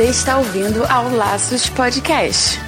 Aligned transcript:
Você 0.00 0.08
está 0.08 0.38
ouvindo 0.38 0.82
ao 0.86 1.14
Laços 1.14 1.68
Podcast. 1.68 2.58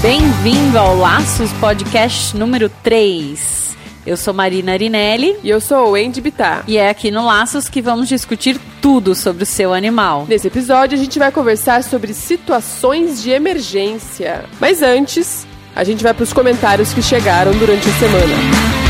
Bem-vindo 0.00 0.78
ao 0.78 0.96
Laços 0.96 1.52
Podcast 1.60 2.34
número 2.34 2.70
3. 2.82 3.67
Eu 4.08 4.16
sou 4.16 4.32
Marina 4.32 4.72
Arinelli 4.72 5.36
E 5.44 5.50
eu 5.50 5.60
sou 5.60 5.90
o 5.90 5.94
Andy 5.94 6.22
Bittar. 6.22 6.64
e 6.66 6.78
é 6.78 6.88
aqui 6.88 7.10
no 7.10 7.26
Laços 7.26 7.68
que 7.68 7.82
vamos 7.82 8.08
discutir 8.08 8.58
tudo 8.80 9.14
sobre 9.14 9.42
o 9.42 9.46
seu 9.46 9.74
animal. 9.74 10.24
Nesse 10.26 10.46
episódio 10.46 10.96
a 10.96 11.00
gente 11.00 11.18
vai 11.18 11.30
conversar 11.30 11.84
sobre 11.84 12.14
situações 12.14 13.22
de 13.22 13.30
emergência. 13.30 14.46
Mas 14.58 14.80
antes, 14.80 15.46
a 15.76 15.84
gente 15.84 16.02
vai 16.02 16.14
para 16.14 16.22
os 16.24 16.32
comentários 16.32 16.94
que 16.94 17.02
chegaram 17.02 17.52
durante 17.52 17.86
a 17.86 17.92
semana. 17.92 18.87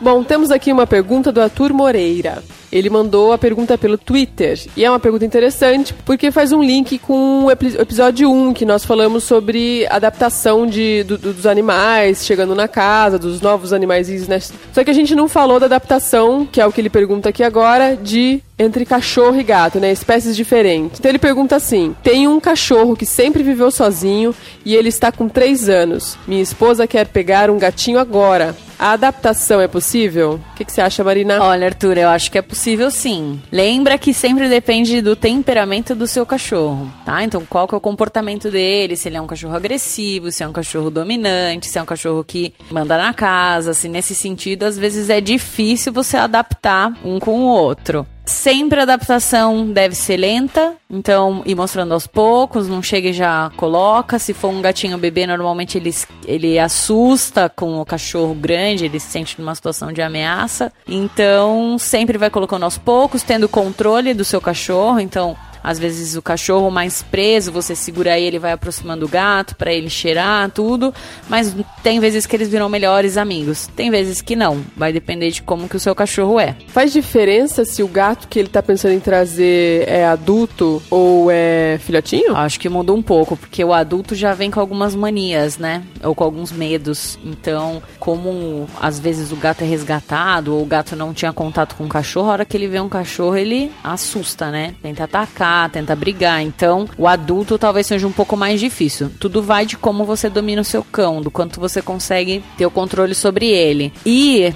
Bom, 0.00 0.24
temos 0.24 0.50
aqui 0.50 0.72
uma 0.72 0.88
pergunta 0.88 1.30
do 1.30 1.40
Arthur 1.40 1.72
Moreira. 1.72 2.42
Ele 2.76 2.90
mandou 2.90 3.32
a 3.32 3.38
pergunta 3.38 3.76
pelo 3.78 3.96
Twitter. 3.98 4.58
E 4.76 4.84
é 4.84 4.90
uma 4.90 5.00
pergunta 5.00 5.24
interessante 5.24 5.94
porque 6.04 6.30
faz 6.30 6.52
um 6.52 6.62
link 6.62 6.98
com 6.98 7.44
o 7.44 7.50
epi- 7.50 7.76
episódio 7.78 8.30
1, 8.30 8.52
que 8.52 8.64
nós 8.64 8.84
falamos 8.84 9.24
sobre 9.24 9.86
adaptação 9.88 10.66
de, 10.66 11.02
do- 11.04 11.18
dos 11.18 11.46
animais 11.46 12.24
chegando 12.24 12.54
na 12.54 12.68
casa, 12.68 13.18
dos 13.18 13.40
novos 13.40 13.72
animais. 13.72 14.08
Né? 14.28 14.38
Só 14.72 14.84
que 14.84 14.90
a 14.90 14.94
gente 14.94 15.14
não 15.14 15.28
falou 15.28 15.58
da 15.58 15.66
adaptação, 15.66 16.46
que 16.46 16.60
é 16.60 16.66
o 16.66 16.72
que 16.72 16.80
ele 16.80 16.90
pergunta 16.90 17.28
aqui 17.30 17.42
agora, 17.42 17.96
de 17.96 18.40
entre 18.58 18.86
cachorro 18.86 19.38
e 19.38 19.42
gato, 19.42 19.78
né? 19.78 19.92
Espécies 19.92 20.34
diferentes. 20.34 20.98
Então 20.98 21.10
ele 21.10 21.18
pergunta 21.18 21.56
assim: 21.56 21.94
tem 22.02 22.26
um 22.26 22.40
cachorro 22.40 22.96
que 22.96 23.04
sempre 23.04 23.42
viveu 23.42 23.70
sozinho 23.70 24.34
e 24.64 24.74
ele 24.74 24.88
está 24.88 25.12
com 25.12 25.28
3 25.28 25.68
anos. 25.68 26.16
Minha 26.26 26.42
esposa 26.42 26.86
quer 26.86 27.06
pegar 27.08 27.50
um 27.50 27.58
gatinho 27.58 27.98
agora. 27.98 28.56
A 28.78 28.92
adaptação 28.92 29.60
é 29.60 29.66
possível? 29.66 30.40
O 30.52 30.54
que, 30.54 30.64
que 30.64 30.72
você 30.72 30.80
acha, 30.80 31.02
Marina? 31.02 31.42
Olha, 31.42 31.66
Arthur, 31.66 31.96
eu 31.96 32.08
acho 32.08 32.30
que 32.30 32.36
é 32.36 32.42
possível 32.42 32.90
sim. 32.90 33.40
Lembra 33.50 33.96
que 33.96 34.12
sempre 34.12 34.48
depende 34.48 35.00
do 35.00 35.16
temperamento 35.16 35.94
do 35.94 36.06
seu 36.06 36.26
cachorro, 36.26 36.92
tá? 37.04 37.22
Então, 37.22 37.44
qual 37.48 37.66
que 37.66 37.74
é 37.74 37.78
o 37.78 37.80
comportamento 37.80 38.50
dele? 38.50 38.96
Se 38.96 39.08
ele 39.08 39.16
é 39.16 39.20
um 39.20 39.26
cachorro 39.26 39.56
agressivo, 39.56 40.30
se 40.30 40.42
é 40.42 40.48
um 40.48 40.52
cachorro 40.52 40.90
dominante, 40.90 41.66
se 41.66 41.78
é 41.78 41.82
um 41.82 41.86
cachorro 41.86 42.22
que 42.22 42.52
manda 42.70 42.98
na 42.98 43.14
casa, 43.14 43.72
se 43.72 43.88
nesse 43.88 44.14
sentido, 44.14 44.64
às 44.64 44.76
vezes 44.76 45.08
é 45.08 45.20
difícil 45.20 45.92
você 45.92 46.18
adaptar 46.18 46.92
um 47.02 47.18
com 47.18 47.40
o 47.40 47.46
outro. 47.46 48.06
Sempre 48.26 48.80
a 48.80 48.82
adaptação 48.82 49.70
deve 49.70 49.94
ser 49.94 50.16
lenta, 50.16 50.74
então 50.90 51.42
ir 51.46 51.54
mostrando 51.54 51.94
aos 51.94 52.08
poucos, 52.08 52.66
não 52.66 52.82
chega 52.82 53.10
e 53.10 53.12
já 53.12 53.52
coloca. 53.56 54.18
Se 54.18 54.34
for 54.34 54.48
um 54.48 54.60
gatinho 54.60 54.98
bebê, 54.98 55.28
normalmente 55.28 55.78
ele, 55.78 55.94
ele 56.26 56.58
assusta 56.58 57.48
com 57.48 57.80
o 57.80 57.86
cachorro 57.86 58.34
grande, 58.34 58.84
ele 58.84 58.98
se 58.98 59.12
sente 59.12 59.40
numa 59.40 59.54
situação 59.54 59.92
de 59.92 60.02
ameaça. 60.02 60.72
Então, 60.88 61.78
sempre 61.78 62.18
vai 62.18 62.28
colocando 62.28 62.64
aos 62.64 62.76
poucos, 62.76 63.22
tendo 63.22 63.48
controle 63.48 64.12
do 64.12 64.24
seu 64.24 64.40
cachorro. 64.40 64.98
Então, 64.98 65.36
às 65.66 65.80
vezes 65.80 66.14
o 66.14 66.22
cachorro 66.22 66.70
mais 66.70 67.02
preso, 67.02 67.50
você 67.50 67.74
segura 67.74 68.16
ele, 68.16 68.38
vai 68.38 68.52
aproximando 68.52 69.04
o 69.04 69.08
gato 69.08 69.56
para 69.56 69.74
ele 69.74 69.90
cheirar, 69.90 70.48
tudo. 70.52 70.94
Mas 71.28 71.52
tem 71.82 71.98
vezes 71.98 72.24
que 72.24 72.36
eles 72.36 72.48
viram 72.48 72.68
melhores 72.68 73.16
amigos. 73.16 73.66
Tem 73.74 73.90
vezes 73.90 74.22
que 74.22 74.36
não. 74.36 74.62
Vai 74.76 74.92
depender 74.92 75.28
de 75.32 75.42
como 75.42 75.68
que 75.68 75.74
o 75.74 75.80
seu 75.80 75.92
cachorro 75.92 76.38
é. 76.38 76.54
Faz 76.68 76.92
diferença 76.92 77.64
se 77.64 77.82
o 77.82 77.88
gato 77.88 78.28
que 78.28 78.38
ele 78.38 78.48
tá 78.48 78.62
pensando 78.62 78.92
em 78.92 79.00
trazer 79.00 79.88
é 79.88 80.06
adulto 80.06 80.80
ou 80.88 81.32
é 81.32 81.80
filhotinho? 81.80 82.36
Acho 82.36 82.60
que 82.60 82.68
mudou 82.68 82.96
um 82.96 83.02
pouco, 83.02 83.36
porque 83.36 83.64
o 83.64 83.72
adulto 83.72 84.14
já 84.14 84.34
vem 84.34 84.52
com 84.52 84.60
algumas 84.60 84.94
manias, 84.94 85.58
né? 85.58 85.82
Ou 86.00 86.14
com 86.14 86.22
alguns 86.22 86.52
medos. 86.52 87.18
Então, 87.24 87.82
como 87.98 88.68
às 88.80 89.00
vezes 89.00 89.32
o 89.32 89.36
gato 89.36 89.62
é 89.62 89.66
resgatado, 89.66 90.54
ou 90.54 90.62
o 90.62 90.66
gato 90.66 90.94
não 90.94 91.12
tinha 91.12 91.32
contato 91.32 91.74
com 91.74 91.86
o 91.86 91.88
cachorro, 91.88 92.28
a 92.30 92.34
hora 92.34 92.44
que 92.44 92.56
ele 92.56 92.68
vê 92.68 92.78
um 92.78 92.88
cachorro, 92.88 93.36
ele 93.36 93.72
assusta, 93.82 94.52
né? 94.52 94.72
Tenta 94.80 95.02
atacar, 95.02 95.55
tenta 95.70 95.96
brigar. 95.96 96.42
Então, 96.42 96.88
o 96.96 97.06
adulto 97.06 97.58
talvez 97.58 97.86
seja 97.86 98.06
um 98.06 98.12
pouco 98.12 98.36
mais 98.36 98.60
difícil. 98.60 99.10
Tudo 99.18 99.42
vai 99.42 99.64
de 99.66 99.76
como 99.76 100.04
você 100.04 100.28
domina 100.28 100.62
o 100.62 100.64
seu 100.64 100.84
cão, 100.84 101.20
do 101.20 101.30
quanto 101.30 101.60
você 101.60 101.80
consegue 101.80 102.42
ter 102.56 102.66
o 102.66 102.70
controle 102.70 103.14
sobre 103.14 103.46
ele. 103.46 103.92
E, 104.04 104.52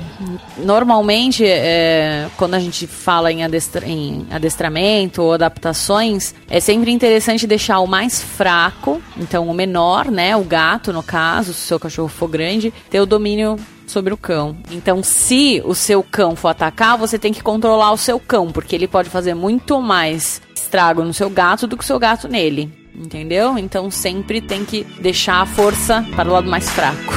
normalmente, 0.58 1.44
é, 1.44 2.28
quando 2.36 2.54
a 2.54 2.60
gente 2.60 2.86
fala 2.86 3.32
em, 3.32 3.42
adestra- 3.44 3.86
em 3.86 4.26
adestramento 4.30 5.22
ou 5.22 5.32
adaptações, 5.32 6.34
é 6.48 6.60
sempre 6.60 6.90
interessante 6.90 7.46
deixar 7.46 7.80
o 7.80 7.86
mais 7.86 8.22
fraco, 8.22 9.00
então 9.16 9.48
o 9.48 9.54
menor, 9.54 10.10
né, 10.10 10.36
o 10.36 10.44
gato 10.44 10.92
no 10.92 11.02
caso, 11.02 11.52
se 11.52 11.60
o 11.60 11.68
seu 11.68 11.80
cachorro 11.80 12.08
for 12.08 12.28
grande, 12.28 12.72
ter 12.90 13.00
o 13.00 13.06
domínio 13.06 13.56
sobre 13.86 14.14
o 14.14 14.16
cão. 14.16 14.56
Então, 14.70 15.02
se 15.02 15.60
o 15.64 15.74
seu 15.74 16.02
cão 16.02 16.36
for 16.36 16.48
atacar, 16.48 16.96
você 16.96 17.18
tem 17.18 17.32
que 17.32 17.42
controlar 17.42 17.90
o 17.90 17.96
seu 17.96 18.20
cão, 18.20 18.52
porque 18.52 18.76
ele 18.76 18.86
pode 18.86 19.10
fazer 19.10 19.34
muito 19.34 19.80
mais 19.80 20.40
estrago 20.70 21.02
no 21.02 21.12
seu 21.12 21.28
gato 21.28 21.66
do 21.66 21.76
que 21.76 21.82
o 21.82 21.86
seu 21.86 21.98
gato 21.98 22.28
nele. 22.28 22.70
Entendeu? 22.94 23.58
Então 23.58 23.90
sempre 23.90 24.40
tem 24.40 24.64
que 24.64 24.84
deixar 25.00 25.40
a 25.40 25.46
força 25.46 26.04
para 26.14 26.28
o 26.28 26.32
lado 26.32 26.48
mais 26.48 26.68
fraco. 26.70 27.12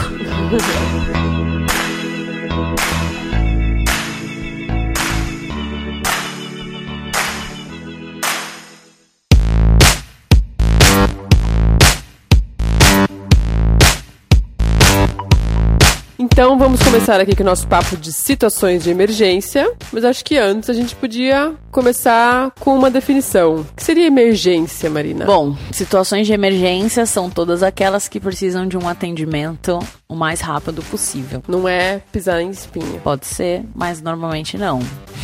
Então 16.34 16.58
vamos 16.58 16.82
começar 16.82 17.22
aqui 17.22 17.36
com 17.36 17.44
o 17.44 17.46
nosso 17.46 17.68
papo 17.68 17.96
de 17.96 18.12
situações 18.12 18.84
de 18.84 18.90
emergência. 18.90 19.72
Mas 19.92 20.04
acho 20.04 20.26
que 20.26 20.36
antes 20.36 20.68
a 20.68 20.74
gente 20.74 20.96
podia 20.96 21.54
começar 21.72 22.50
com 22.60 22.76
uma 22.76 22.90
definição. 22.90 23.58
O 23.58 23.66
que 23.76 23.84
seria 23.84 24.08
emergência, 24.08 24.90
Marina? 24.90 25.26
Bom, 25.26 25.56
situações 25.72 26.26
de 26.26 26.34
emergência 26.34 27.06
são 27.06 27.30
todas 27.30 27.62
aquelas 27.62 28.08
que 28.08 28.20
precisam 28.20 28.68
de 28.68 28.76
um 28.76 28.90
atendimento 28.90 29.78
o 30.14 30.16
mais 30.16 30.40
rápido 30.42 30.82
possível. 30.84 31.42
Não 31.48 31.68
é 31.68 32.02
pisar 32.12 32.40
em 32.42 32.50
espinho. 32.50 33.00
Pode 33.04 33.26
ser, 33.26 33.64
mas 33.76 34.02
normalmente 34.02 34.58
não. 34.58 34.80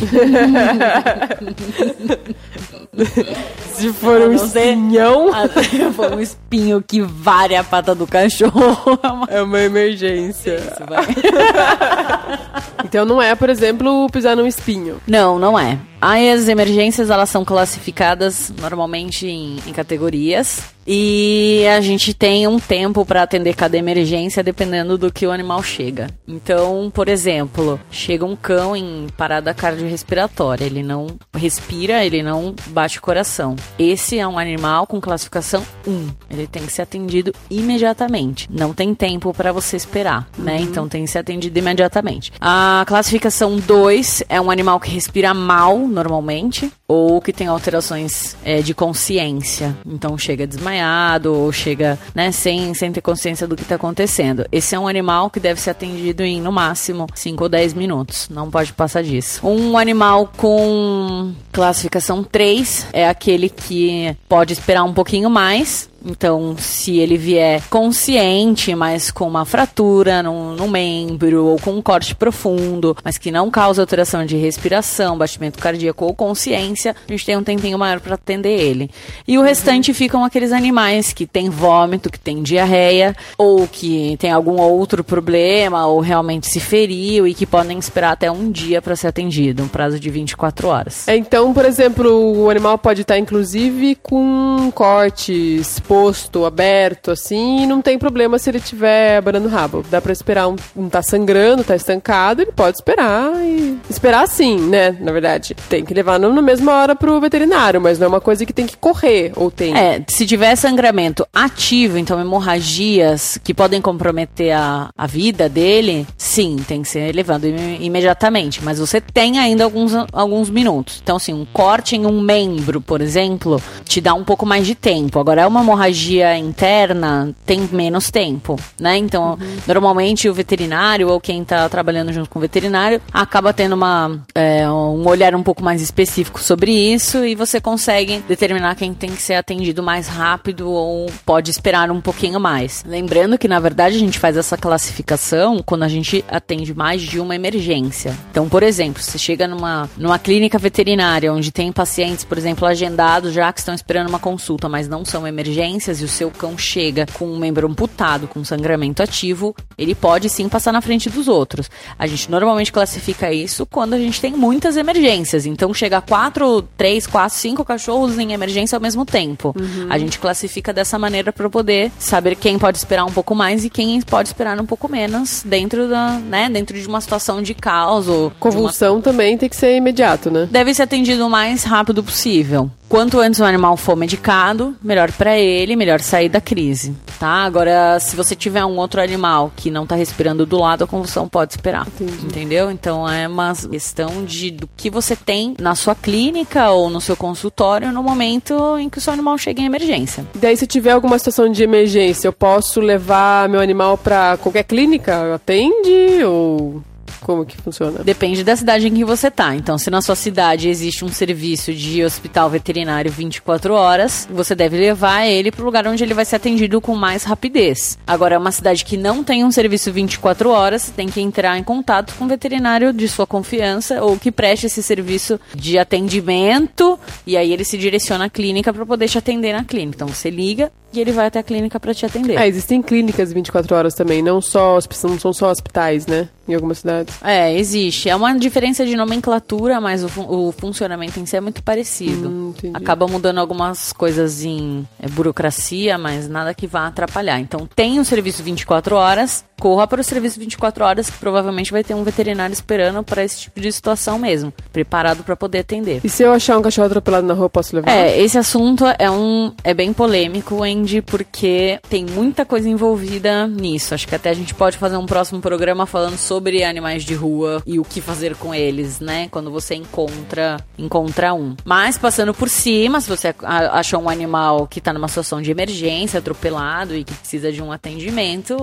Se 3.72 3.92
for 3.92 4.20
um 4.22 4.32
espinhão, 4.32 5.32
Até 5.32 5.62
foi 5.92 6.14
um 6.14 6.20
espinho 6.20 6.82
que 6.86 7.00
vare 7.00 7.54
a 7.56 7.64
pata 7.64 7.94
do 7.94 8.06
cachorro. 8.06 8.50
É 9.02 9.08
uma- 9.12 9.26
é 9.30 9.42
uma 9.42 9.60
emergência. 9.60 10.56
Isso, 10.56 10.84
vai. 10.88 11.06
Então 12.84 13.04
não 13.04 13.20
é, 13.22 13.34
por 13.34 13.48
exemplo, 13.50 14.08
pisar 14.10 14.34
num 14.36 14.46
espinho. 14.46 15.00
Não, 15.06 15.38
não 15.38 15.58
é. 15.58 15.78
As 16.00 16.48
emergências 16.48 17.10
elas 17.10 17.28
são 17.28 17.44
classificadas 17.44 18.52
normalmente 18.58 19.26
em, 19.26 19.56
em 19.66 19.72
categorias 19.72 20.62
e 20.86 21.64
a 21.68 21.80
gente 21.80 22.14
tem 22.14 22.46
um 22.46 22.58
tempo 22.58 23.04
para 23.04 23.22
atender 23.22 23.54
cada 23.54 23.76
emergência 23.76 24.42
dependendo 24.42 24.96
do 24.96 25.12
que 25.12 25.26
o 25.26 25.30
animal 25.30 25.62
chega. 25.62 26.08
Então, 26.26 26.90
por 26.92 27.08
exemplo, 27.08 27.78
chega 27.90 28.24
um 28.24 28.34
cão 28.34 28.74
em 28.74 29.06
parada 29.16 29.52
cardiorrespiratória, 29.52 30.64
ele 30.64 30.82
não 30.82 31.06
respira, 31.36 32.04
ele 32.04 32.22
não 32.22 32.54
bate 32.68 32.98
o 32.98 33.02
coração. 33.02 33.54
Esse 33.78 34.18
é 34.18 34.26
um 34.26 34.38
animal 34.38 34.86
com 34.86 35.00
classificação 35.00 35.64
1. 35.86 36.08
Ele 36.30 36.46
tem 36.46 36.64
que 36.64 36.72
ser 36.72 36.82
atendido 36.82 37.32
imediatamente. 37.50 38.48
Não 38.50 38.72
tem 38.72 38.94
tempo 38.94 39.32
para 39.34 39.52
você 39.52 39.76
esperar, 39.76 40.28
né? 40.36 40.58
Então 40.60 40.88
tem 40.88 41.04
que 41.04 41.10
ser 41.10 41.18
atendido 41.18 41.58
imediatamente. 41.58 42.32
A 42.40 42.84
classificação 42.86 43.58
2 43.58 44.24
é 44.28 44.40
um 44.40 44.50
animal 44.50 44.80
que 44.80 44.90
respira 44.90 45.32
mal 45.34 45.78
normalmente. 45.90 46.70
Ou 46.90 47.20
que 47.20 47.32
tem 47.32 47.46
alterações 47.46 48.36
é, 48.44 48.60
de 48.60 48.74
consciência. 48.74 49.76
Então 49.86 50.18
chega 50.18 50.44
desmaiado 50.44 51.32
ou 51.32 51.52
chega 51.52 51.96
né, 52.12 52.32
sem, 52.32 52.74
sem 52.74 52.90
ter 52.90 53.00
consciência 53.00 53.46
do 53.46 53.54
que 53.54 53.62
está 53.62 53.76
acontecendo. 53.76 54.44
Esse 54.50 54.74
é 54.74 54.78
um 54.78 54.88
animal 54.88 55.30
que 55.30 55.38
deve 55.38 55.60
ser 55.60 55.70
atendido 55.70 56.24
em 56.24 56.40
no 56.40 56.50
máximo 56.50 57.06
5 57.14 57.44
ou 57.44 57.48
10 57.48 57.74
minutos. 57.74 58.28
Não 58.28 58.50
pode 58.50 58.72
passar 58.72 59.04
disso. 59.04 59.46
Um 59.46 59.78
animal 59.78 60.32
com 60.36 61.32
classificação 61.52 62.24
3 62.24 62.88
é 62.92 63.08
aquele 63.08 63.48
que 63.48 64.16
pode 64.28 64.52
esperar 64.52 64.82
um 64.82 64.92
pouquinho 64.92 65.30
mais 65.30 65.88
então, 66.04 66.56
se 66.58 66.98
ele 66.98 67.16
vier 67.16 67.62
consciente, 67.68 68.74
mas 68.74 69.10
com 69.10 69.28
uma 69.28 69.44
fratura 69.44 70.22
no, 70.22 70.56
no, 70.56 70.66
membro 70.68 71.46
ou 71.46 71.58
com 71.58 71.72
um 71.72 71.82
corte 71.82 72.14
profundo, 72.14 72.96
mas 73.04 73.18
que 73.18 73.30
não 73.30 73.50
causa 73.50 73.82
alteração 73.82 74.24
de 74.24 74.36
respiração, 74.36 75.18
batimento 75.18 75.58
cardíaco 75.58 76.06
ou 76.06 76.14
consciência, 76.14 76.79
a 76.88 76.94
gente 77.08 77.24
tem 77.24 77.36
um 77.36 77.42
tempinho 77.42 77.78
maior 77.78 78.00
para 78.00 78.14
atender 78.14 78.58
ele. 78.58 78.90
E 79.26 79.38
o 79.38 79.42
restante 79.42 79.92
ficam 79.94 80.24
aqueles 80.24 80.52
animais 80.52 81.12
que 81.12 81.26
têm 81.26 81.48
vômito, 81.48 82.10
que 82.10 82.18
têm 82.18 82.42
diarreia, 82.42 83.14
ou 83.36 83.66
que 83.66 84.16
tem 84.18 84.30
algum 84.30 84.60
outro 84.60 85.02
problema, 85.04 85.86
ou 85.86 86.00
realmente 86.00 86.46
se 86.46 86.60
feriu 86.60 87.26
e 87.26 87.34
que 87.34 87.46
podem 87.46 87.78
esperar 87.78 88.12
até 88.12 88.30
um 88.30 88.50
dia 88.50 88.80
para 88.80 88.96
ser 88.96 89.08
atendido, 89.08 89.62
um 89.62 89.68
prazo 89.68 89.98
de 89.98 90.10
24 90.10 90.68
horas. 90.68 91.08
É, 91.08 91.16
então, 91.16 91.52
por 91.52 91.64
exemplo, 91.64 92.10
o 92.10 92.50
animal 92.50 92.78
pode 92.78 93.02
estar 93.02 93.18
inclusive 93.18 93.96
com 94.02 94.70
cortes 94.74 95.80
exposto, 95.90 96.44
aberto, 96.44 97.10
assim, 97.10 97.62
e 97.62 97.66
não 97.66 97.80
tem 97.80 97.98
problema 97.98 98.38
se 98.38 98.50
ele 98.50 98.58
estiver 98.58 99.18
abanando 99.18 99.48
o 99.48 99.50
rabo. 99.50 99.84
Dá 99.90 100.00
pra 100.00 100.12
esperar 100.12 100.48
um, 100.48 100.56
um 100.76 100.88
tá 100.88 101.02
sangrando, 101.02 101.64
tá 101.64 101.74
estancado, 101.74 102.42
ele 102.42 102.52
pode 102.52 102.76
esperar 102.76 103.32
e. 103.42 103.78
Esperar 103.88 104.26
sim, 104.26 104.58
né? 104.58 104.96
Na 105.00 105.12
verdade. 105.12 105.54
Tem 105.68 105.84
que 105.84 105.94
levar 105.94 106.18
na 106.18 106.28
mesma 106.70 106.74
hora 106.74 106.96
pro 106.96 107.20
veterinário, 107.20 107.80
mas 107.80 107.98
não 107.98 108.06
é 108.06 108.08
uma 108.08 108.20
coisa 108.20 108.46
que 108.46 108.52
tem 108.52 108.66
que 108.66 108.76
correr, 108.76 109.32
ou 109.36 109.50
tem. 109.50 109.76
É, 109.76 110.02
se 110.06 110.24
tiver 110.24 110.54
sangramento 110.56 111.26
ativo, 111.34 111.98
então 111.98 112.20
hemorragias 112.20 113.38
que 113.42 113.52
podem 113.52 113.80
comprometer 113.80 114.52
a, 114.52 114.90
a 114.96 115.06
vida 115.06 115.48
dele, 115.48 116.06
sim, 116.16 116.56
tem 116.66 116.82
que 116.82 116.88
ser 116.88 117.14
levado 117.14 117.46
im 117.46 117.82
imediatamente. 117.82 118.62
Mas 118.62 118.78
você 118.78 119.00
tem 119.00 119.38
ainda 119.38 119.64
alguns, 119.64 119.92
alguns 120.12 120.48
minutos. 120.48 121.00
Então, 121.02 121.16
assim, 121.16 121.32
um 121.32 121.44
corte 121.44 121.96
em 121.96 122.06
um 122.06 122.20
membro, 122.20 122.80
por 122.80 123.00
exemplo, 123.00 123.60
te 123.84 124.00
dá 124.00 124.14
um 124.14 124.24
pouco 124.24 124.46
mais 124.46 124.66
de 124.66 124.74
tempo. 124.74 125.18
Agora, 125.18 125.42
é 125.42 125.46
uma 125.46 125.60
hemorragia 125.60 126.36
interna 126.36 127.34
tem 127.44 127.68
menos 127.72 128.10
tempo, 128.10 128.56
né? 128.78 128.96
Então, 128.96 129.32
uhum. 129.40 129.56
normalmente 129.66 130.28
o 130.28 130.34
veterinário 130.34 131.08
ou 131.08 131.20
quem 131.20 131.42
está 131.42 131.68
trabalhando 131.68 132.12
junto 132.12 132.28
com 132.28 132.38
o 132.38 132.42
veterinário 132.42 133.00
acaba 133.12 133.52
tendo 133.52 133.74
uma, 133.74 134.20
é, 134.34 134.68
um 134.70 135.06
olhar 135.08 135.34
um 135.34 135.42
pouco 135.42 135.62
mais 135.62 135.80
específico 135.80 136.40
sobre 136.40 136.59
isso 136.68 137.24
e 137.24 137.34
você 137.34 137.60
consegue 137.60 138.18
determinar 138.28 138.74
quem 138.74 138.92
tem 138.92 139.10
que 139.10 139.22
ser 139.22 139.34
atendido 139.34 139.82
mais 139.82 140.08
rápido 140.08 140.68
ou 140.70 141.10
pode 141.24 141.50
esperar 141.50 141.90
um 141.90 142.00
pouquinho 142.00 142.40
mais. 142.40 142.84
Lembrando 142.86 143.38
que, 143.38 143.48
na 143.48 143.60
verdade, 143.60 143.96
a 143.96 143.98
gente 143.98 144.18
faz 144.18 144.36
essa 144.36 144.56
classificação 144.56 145.62
quando 145.64 145.84
a 145.84 145.88
gente 145.88 146.24
atende 146.28 146.74
mais 146.74 147.02
de 147.02 147.20
uma 147.20 147.34
emergência. 147.34 148.16
Então, 148.30 148.48
por 148.48 148.62
exemplo, 148.62 149.02
você 149.02 149.18
chega 149.18 149.46
numa, 149.46 149.88
numa 149.96 150.18
clínica 150.18 150.58
veterinária 150.58 151.32
onde 151.32 151.52
tem 151.52 151.72
pacientes, 151.72 152.24
por 152.24 152.36
exemplo, 152.36 152.66
agendados 152.66 153.32
já 153.32 153.52
que 153.52 153.60
estão 153.60 153.74
esperando 153.74 154.08
uma 154.08 154.18
consulta, 154.18 154.68
mas 154.68 154.88
não 154.88 155.04
são 155.04 155.26
emergências 155.26 156.00
e 156.00 156.04
o 156.04 156.08
seu 156.08 156.30
cão 156.30 156.58
chega 156.58 157.06
com 157.14 157.26
um 157.26 157.38
membro 157.38 157.68
amputado, 157.68 158.26
com 158.26 158.44
sangramento 158.44 159.02
ativo, 159.02 159.54
ele 159.78 159.94
pode 159.94 160.28
sim 160.28 160.48
passar 160.48 160.72
na 160.72 160.80
frente 160.80 161.08
dos 161.08 161.28
outros. 161.28 161.70
A 161.98 162.06
gente 162.06 162.30
normalmente 162.30 162.72
classifica 162.72 163.32
isso 163.32 163.64
quando 163.64 163.94
a 163.94 163.98
gente 163.98 164.20
tem 164.20 164.32
muitas 164.32 164.76
emergências. 164.76 165.46
Então 165.46 165.72
chega 165.72 166.00
quatro, 166.00 166.49
três, 166.76 167.06
quatro, 167.06 167.36
cinco 167.36 167.64
cachorros 167.64 168.18
em 168.18 168.32
emergência 168.32 168.76
ao 168.76 168.82
mesmo 168.82 169.04
tempo. 169.04 169.54
Uhum. 169.58 169.86
A 169.88 169.98
gente 169.98 170.18
classifica 170.18 170.72
dessa 170.72 170.98
maneira 170.98 171.32
para 171.32 171.48
poder 171.48 171.90
saber 171.98 172.34
quem 172.34 172.58
pode 172.58 172.78
esperar 172.78 173.04
um 173.04 173.12
pouco 173.12 173.34
mais 173.34 173.64
e 173.64 173.70
quem 173.70 174.00
pode 174.00 174.28
esperar 174.28 174.60
um 174.60 174.66
pouco 174.66 174.88
menos 174.88 175.42
dentro 175.44 175.88
da, 175.88 176.12
né, 176.18 176.48
dentro 176.50 176.78
de 176.78 176.86
uma 176.86 177.00
situação 177.00 177.42
de 177.42 177.54
caos 177.54 178.06
convulsão 178.38 178.94
uma... 178.96 179.02
também 179.02 179.36
tem 179.36 179.48
que 179.48 179.56
ser 179.56 179.76
imediato, 179.76 180.30
né? 180.30 180.48
Deve 180.50 180.74
ser 180.74 180.82
atendido 180.82 181.26
o 181.26 181.30
mais 181.30 181.64
rápido 181.64 182.02
possível. 182.02 182.70
Quanto 182.90 183.20
antes 183.20 183.38
o 183.38 183.44
animal 183.44 183.76
for 183.76 183.94
medicado, 183.94 184.74
melhor 184.82 185.12
para 185.12 185.38
ele, 185.38 185.76
melhor 185.76 186.00
sair 186.00 186.28
da 186.28 186.40
crise, 186.40 186.92
tá? 187.20 187.44
Agora, 187.44 188.00
se 188.00 188.16
você 188.16 188.34
tiver 188.34 188.64
um 188.64 188.76
outro 188.78 189.00
animal 189.00 189.52
que 189.54 189.70
não 189.70 189.86
tá 189.86 189.94
respirando 189.94 190.44
do 190.44 190.58
lado, 190.58 190.82
a 190.82 190.86
convulsão 190.88 191.28
pode 191.28 191.52
esperar, 191.52 191.86
Entendi. 191.86 192.26
entendeu? 192.26 192.68
Então 192.68 193.08
é 193.08 193.28
uma 193.28 193.54
questão 193.54 194.24
de 194.24 194.50
do 194.50 194.68
que 194.76 194.90
você 194.90 195.14
tem 195.14 195.54
na 195.60 195.76
sua 195.76 195.94
clínica 195.94 196.70
ou 196.70 196.90
no 196.90 197.00
seu 197.00 197.16
consultório 197.16 197.92
no 197.92 198.02
momento 198.02 198.76
em 198.76 198.90
que 198.90 198.98
o 198.98 199.00
seu 199.00 199.12
animal 199.12 199.38
chega 199.38 199.62
em 199.62 199.66
emergência. 199.66 200.26
E 200.34 200.38
daí, 200.38 200.56
se 200.56 200.66
tiver 200.66 200.90
alguma 200.90 201.16
situação 201.16 201.48
de 201.48 201.62
emergência, 201.62 202.26
eu 202.26 202.32
posso 202.32 202.80
levar 202.80 203.48
meu 203.48 203.60
animal 203.60 203.96
para 203.96 204.36
qualquer 204.38 204.64
clínica? 204.64 205.36
Atende 205.36 206.24
ou 206.24 206.82
como 207.20 207.44
que 207.44 207.56
funciona? 207.56 208.02
Depende 208.02 208.42
da 208.42 208.56
cidade 208.56 208.88
em 208.88 208.94
que 208.94 209.04
você 209.04 209.30
tá. 209.30 209.54
Então, 209.54 209.78
se 209.78 209.90
na 209.90 210.02
sua 210.02 210.16
cidade 210.16 210.68
existe 210.68 211.04
um 211.04 211.08
serviço 211.08 211.72
de 211.72 212.04
hospital 212.04 212.50
veterinário 212.50 213.10
24 213.10 213.74
horas, 213.74 214.28
você 214.30 214.54
deve 214.54 214.76
levar 214.78 215.26
ele 215.26 215.50
para 215.50 215.62
o 215.62 215.64
lugar 215.64 215.86
onde 215.86 216.02
ele 216.02 216.14
vai 216.14 216.24
ser 216.24 216.36
atendido 216.36 216.80
com 216.80 216.94
mais 216.94 217.24
rapidez. 217.24 217.98
Agora, 218.06 218.38
uma 218.38 218.52
cidade 218.52 218.84
que 218.84 218.96
não 218.96 219.22
tem 219.22 219.44
um 219.44 219.50
serviço 219.50 219.92
24 219.92 220.50
horas, 220.50 220.82
você 220.82 220.92
tem 220.92 221.08
que 221.08 221.20
entrar 221.20 221.58
em 221.58 221.62
contato 221.62 222.14
com 222.14 222.24
o 222.24 222.28
veterinário 222.28 222.92
de 222.92 223.06
sua 223.08 223.26
confiança 223.26 224.02
ou 224.02 224.18
que 224.18 224.32
preste 224.32 224.66
esse 224.66 224.82
serviço 224.82 225.38
de 225.54 225.78
atendimento 225.78 226.98
e 227.26 227.36
aí 227.36 227.52
ele 227.52 227.64
se 227.64 227.76
direciona 227.78 228.26
à 228.26 228.30
clínica 228.30 228.72
para 228.72 228.86
poder 228.86 229.08
te 229.08 229.18
atender 229.18 229.52
na 229.52 229.64
clínica. 229.64 229.96
Então, 229.96 230.08
você 230.08 230.30
liga 230.30 230.72
e 230.92 231.00
ele 231.00 231.12
vai 231.12 231.26
até 231.26 231.38
a 231.38 231.42
clínica 231.42 231.78
para 231.78 231.94
te 231.94 232.04
atender. 232.04 232.36
É, 232.38 232.46
existem 232.46 232.82
clínicas 232.82 233.32
24 233.32 233.74
horas 233.74 233.94
também, 233.94 234.22
não 234.22 234.40
só 234.40 234.78
não 235.04 235.18
são 235.18 235.32
só 235.32 235.50
hospitais, 235.50 236.06
né? 236.06 236.28
Em 236.48 236.54
algumas 236.54 236.78
cidades. 236.78 237.16
É, 237.22 237.56
existe. 237.56 238.08
É 238.08 238.16
uma 238.16 238.36
diferença 238.36 238.84
de 238.84 238.96
nomenclatura, 238.96 239.80
mas 239.80 240.02
o, 240.02 240.08
fun 240.08 240.26
o 240.28 240.50
funcionamento 240.50 241.20
em 241.20 241.26
si 241.26 241.36
é 241.36 241.40
muito 241.40 241.62
parecido. 241.62 242.28
Hum, 242.28 242.54
Acaba 242.74 243.06
mudando 243.06 243.38
algumas 243.38 243.92
coisas 243.92 244.44
em 244.44 244.86
é, 244.98 245.08
burocracia, 245.08 245.96
mas 245.96 246.28
nada 246.28 246.52
que 246.52 246.66
vá 246.66 246.88
atrapalhar. 246.88 247.38
Então 247.38 247.68
tem 247.74 248.00
o 248.00 248.04
serviço 248.04 248.42
24 248.42 248.96
horas, 248.96 249.44
corra 249.60 249.86
para 249.86 250.00
o 250.00 250.04
serviço 250.04 250.40
24 250.40 250.84
horas, 250.84 251.10
que 251.10 251.18
provavelmente 251.18 251.70
vai 251.70 251.84
ter 251.84 251.94
um 251.94 252.02
veterinário 252.02 252.52
esperando 252.52 253.04
para 253.04 253.22
esse 253.22 253.42
tipo 253.42 253.60
de 253.60 253.70
situação 253.70 254.18
mesmo, 254.18 254.52
preparado 254.72 255.22
para 255.22 255.36
poder 255.36 255.58
atender. 255.60 256.00
E 256.02 256.08
se 256.08 256.22
eu 256.24 256.32
achar 256.32 256.58
um 256.58 256.62
cachorro 256.62 256.86
atropelado 256.86 257.26
na 257.26 257.34
rua, 257.34 257.48
posso 257.48 257.76
levar? 257.76 257.90
É, 257.90 258.18
esse 258.20 258.38
assunto 258.38 258.84
é 258.98 259.10
um 259.10 259.52
é 259.62 259.72
bem 259.74 259.92
polêmico, 259.92 260.64
Andy, 260.80 261.02
porque 261.02 261.78
tem 261.88 262.04
muita 262.04 262.44
coisa 262.44 262.68
envolvida 262.68 263.46
nisso. 263.46 263.94
Acho 263.94 264.08
que 264.08 264.14
até 264.14 264.30
a 264.30 264.34
gente 264.34 264.54
pode 264.54 264.78
fazer 264.78 264.96
um 264.96 265.06
próximo 265.06 265.40
programa 265.40 265.86
falando 265.86 266.16
sobre 266.16 266.64
animais 266.64 267.04
de 267.04 267.14
rua 267.14 267.62
e 267.66 267.78
o 267.78 267.84
que 267.84 268.00
fazer 268.00 268.34
com 268.34 268.54
eles, 268.54 269.00
né? 269.00 269.28
Quando 269.30 269.50
você 269.50 269.74
encontra 269.74 270.56
encontra 270.78 271.34
um. 271.34 271.54
Mas 271.64 271.96
passando 271.96 272.34
por 272.34 272.48
cima, 272.48 273.00
se 273.00 273.08
você 273.08 273.34
achou 273.42 274.00
um 274.00 274.08
animal 274.08 274.66
que 274.66 274.78
está 274.78 274.92
numa 274.92 275.08
situação 275.08 275.40
de 275.40 275.50
emergência, 275.50 276.18
atropelado 276.18 276.96
e 276.96 277.04
que 277.04 277.14
precisa 277.14 277.52
de 277.52 277.62
um 277.62 277.70
atendimento, 277.70 278.56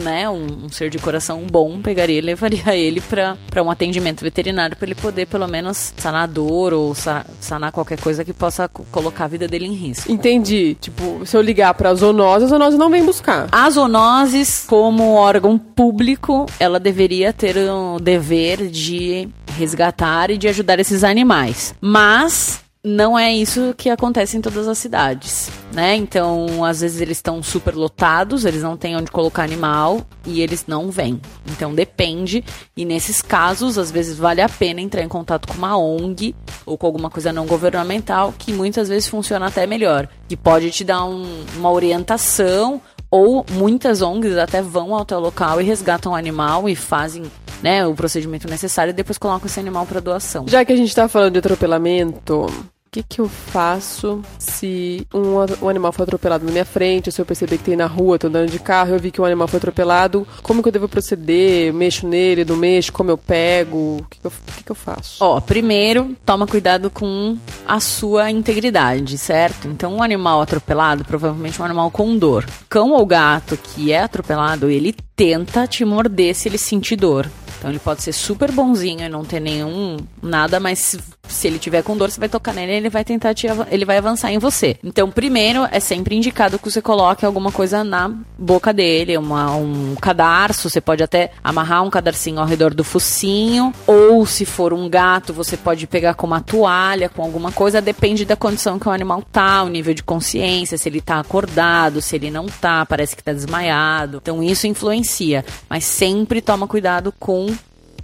né? 0.00 0.28
Um 0.28 0.50
um, 0.50 0.68
ser 0.68 0.90
de 0.90 0.98
coração 0.98 1.46
bom, 1.50 1.80
pegaria 1.80 2.18
e 2.18 2.20
levaria 2.20 2.74
ele 2.76 3.00
para 3.00 3.62
um 3.62 3.70
atendimento 3.70 4.22
veterinário 4.22 4.76
para 4.76 4.86
ele 4.86 4.94
poder 4.94 5.26
pelo 5.26 5.46
menos 5.46 5.92
sanar 5.96 6.26
dor 6.28 6.72
ou 6.72 6.94
sa 6.94 7.24
sanar 7.40 7.72
qualquer 7.72 8.00
coisa 8.00 8.24
que 8.24 8.32
possa 8.32 8.68
colocar 8.68 9.24
a 9.24 9.28
vida 9.28 9.46
dele 9.46 9.66
em 9.66 9.74
risco. 9.74 10.10
Entendi. 10.10 10.76
Tipo, 10.80 11.24
se 11.24 11.36
eu 11.36 11.40
ligar 11.40 11.59
para 11.74 11.90
a 11.90 11.94
zoonose, 11.94 12.44
a 12.44 12.48
zoonose 12.48 12.76
não 12.76 12.90
vem 12.90 13.04
buscar. 13.04 13.48
A 13.52 13.68
zoonoses, 13.70 14.64
como 14.66 15.14
órgão 15.14 15.58
público, 15.58 16.46
ela 16.58 16.80
deveria 16.80 17.32
ter 17.32 17.56
o 17.56 17.98
dever 17.98 18.68
de 18.68 19.28
resgatar 19.56 20.30
e 20.30 20.38
de 20.38 20.48
ajudar 20.48 20.78
esses 20.80 21.04
animais. 21.04 21.74
Mas 21.80 22.60
não 22.82 23.18
é 23.18 23.30
isso 23.30 23.74
que 23.76 23.90
acontece 23.90 24.38
em 24.38 24.40
todas 24.40 24.66
as 24.66 24.78
cidades, 24.78 25.50
né? 25.70 25.94
Então, 25.96 26.64
às 26.64 26.80
vezes 26.80 27.00
eles 27.00 27.18
estão 27.18 27.42
super 27.42 27.74
lotados, 27.74 28.46
eles 28.46 28.62
não 28.62 28.74
têm 28.74 28.96
onde 28.96 29.10
colocar 29.10 29.42
animal 29.42 30.00
e 30.26 30.40
eles 30.40 30.64
não 30.66 30.90
vêm. 30.90 31.20
Então, 31.46 31.74
depende. 31.74 32.42
E 32.74 32.86
nesses 32.86 33.20
casos, 33.20 33.76
às 33.76 33.90
vezes 33.90 34.16
vale 34.16 34.40
a 34.40 34.48
pena 34.48 34.80
entrar 34.80 35.02
em 35.02 35.08
contato 35.08 35.46
com 35.46 35.54
uma 35.54 35.76
ONG 35.76 36.34
ou 36.64 36.78
com 36.78 36.86
alguma 36.86 37.10
coisa 37.10 37.32
não 37.32 37.44
governamental 37.44 38.32
que 38.38 38.50
muitas 38.50 38.88
vezes 38.88 39.08
funciona 39.08 39.46
até 39.46 39.66
melhor, 39.66 40.08
que 40.26 40.36
pode 40.36 40.70
te 40.70 40.82
dar 40.82 41.04
um, 41.04 41.44
uma 41.58 41.70
orientação 41.70 42.80
ou 43.10 43.44
muitas 43.50 44.00
ONGs 44.00 44.38
até 44.38 44.62
vão 44.62 44.94
ao 44.94 45.04
teu 45.04 45.20
local 45.20 45.60
e 45.60 45.64
resgatam 45.64 46.12
o 46.12 46.14
animal 46.14 46.66
e 46.66 46.74
fazem 46.74 47.24
né, 47.62 47.86
o 47.86 47.94
procedimento 47.94 48.48
necessário 48.48 48.90
e 48.90 48.94
depois 48.94 49.18
colocam 49.18 49.46
esse 49.46 49.60
animal 49.60 49.86
para 49.86 50.00
doação. 50.00 50.46
Já 50.48 50.64
que 50.64 50.72
a 50.72 50.76
gente 50.76 50.88
está 50.88 51.08
falando 51.08 51.32
de 51.32 51.38
atropelamento, 51.38 52.46
que, 52.90 53.02
que 53.02 53.20
eu 53.20 53.28
faço 53.28 54.20
se 54.38 55.06
um, 55.14 55.64
um, 55.64 55.68
animal 55.68 55.92
foi 55.92 56.02
atropelado 56.02 56.44
na 56.44 56.50
minha 56.50 56.64
frente, 56.64 57.12
se 57.12 57.20
eu 57.20 57.26
perceber 57.26 57.58
que 57.58 57.64
tem 57.64 57.76
na 57.76 57.86
rua, 57.86 58.18
tô 58.18 58.26
andando 58.26 58.50
de 58.50 58.58
carro, 58.58 58.94
eu 58.94 58.98
vi 58.98 59.12
que 59.12 59.20
um 59.20 59.24
animal 59.24 59.46
foi 59.46 59.58
atropelado, 59.58 60.26
como 60.42 60.60
que 60.60 60.68
eu 60.68 60.72
devo 60.72 60.88
proceder? 60.88 61.72
Mexo 61.72 62.06
nele, 62.06 62.44
não 62.44 62.56
mexo, 62.56 62.92
como 62.92 63.10
eu 63.10 63.16
pego? 63.16 63.98
O 64.00 64.06
que, 64.10 64.18
que, 64.18 64.26
eu, 64.26 64.32
que, 64.56 64.64
que 64.64 64.72
eu 64.72 64.76
faço? 64.76 65.22
Ó, 65.22 65.40
primeiro, 65.40 66.16
toma 66.26 66.46
cuidado 66.46 66.90
com 66.90 67.38
a 67.66 67.78
sua 67.78 68.30
integridade, 68.30 69.16
certo? 69.18 69.68
Então, 69.68 69.94
um 69.94 70.02
animal 70.02 70.40
atropelado, 70.40 71.04
provavelmente 71.04 71.62
um 71.62 71.64
animal 71.64 71.90
com 71.92 72.16
dor. 72.16 72.44
Cão 72.68 72.90
ou 72.90 73.06
gato 73.06 73.56
que 73.56 73.92
é 73.92 74.02
atropelado, 74.02 74.68
ele 74.68 74.94
tenta 75.14 75.66
te 75.66 75.84
morder 75.84 76.34
se 76.34 76.48
ele 76.48 76.58
sentir 76.58 76.96
dor. 76.96 77.30
Então 77.60 77.68
ele 77.70 77.78
pode 77.78 78.02
ser 78.02 78.12
super 78.12 78.50
bonzinho 78.50 79.04
e 79.04 79.08
não 79.08 79.22
ter 79.22 79.38
nenhum 79.38 79.98
nada, 80.22 80.58
mas 80.58 80.78
se, 80.78 80.98
se 81.28 81.46
ele 81.46 81.58
tiver 81.58 81.82
com 81.82 81.94
dor, 81.94 82.10
você 82.10 82.18
vai 82.18 82.28
tocar 82.28 82.54
nele, 82.54 82.72
ele 82.72 82.88
vai 82.88 83.04
tentar 83.04 83.34
te 83.34 83.46
ele 83.70 83.84
vai 83.84 83.98
avançar 83.98 84.32
em 84.32 84.38
você. 84.38 84.78
Então, 84.82 85.10
primeiro 85.10 85.68
é 85.70 85.78
sempre 85.78 86.16
indicado 86.16 86.58
que 86.58 86.70
você 86.70 86.80
coloque 86.80 87.26
alguma 87.26 87.52
coisa 87.52 87.84
na 87.84 88.10
boca 88.38 88.72
dele, 88.72 89.18
uma, 89.18 89.54
um 89.56 89.94
cadarço, 90.00 90.70
você 90.70 90.80
pode 90.80 91.02
até 91.02 91.32
amarrar 91.44 91.84
um 91.84 91.90
cadarcinho 91.90 92.40
ao 92.40 92.46
redor 92.46 92.72
do 92.72 92.82
focinho, 92.82 93.74
ou 93.86 94.24
se 94.24 94.46
for 94.46 94.72
um 94.72 94.88
gato, 94.88 95.34
você 95.34 95.54
pode 95.54 95.86
pegar 95.86 96.14
com 96.14 96.26
uma 96.26 96.40
toalha, 96.40 97.10
com 97.10 97.22
alguma 97.22 97.52
coisa, 97.52 97.82
depende 97.82 98.24
da 98.24 98.36
condição 98.36 98.78
que 98.78 98.88
o 98.88 98.92
animal 98.92 99.22
tá, 99.30 99.62
o 99.62 99.68
nível 99.68 99.92
de 99.92 100.02
consciência, 100.02 100.78
se 100.78 100.88
ele 100.88 101.02
tá 101.02 101.20
acordado, 101.20 102.00
se 102.00 102.16
ele 102.16 102.30
não 102.30 102.46
tá, 102.46 102.86
parece 102.86 103.14
que 103.14 103.22
tá 103.22 103.34
desmaiado. 103.34 104.18
Então 104.22 104.42
isso 104.42 104.66
influencia, 104.66 105.44
mas 105.68 105.84
sempre 105.84 106.40
toma 106.40 106.66
cuidado 106.66 107.12
com 107.18 107.49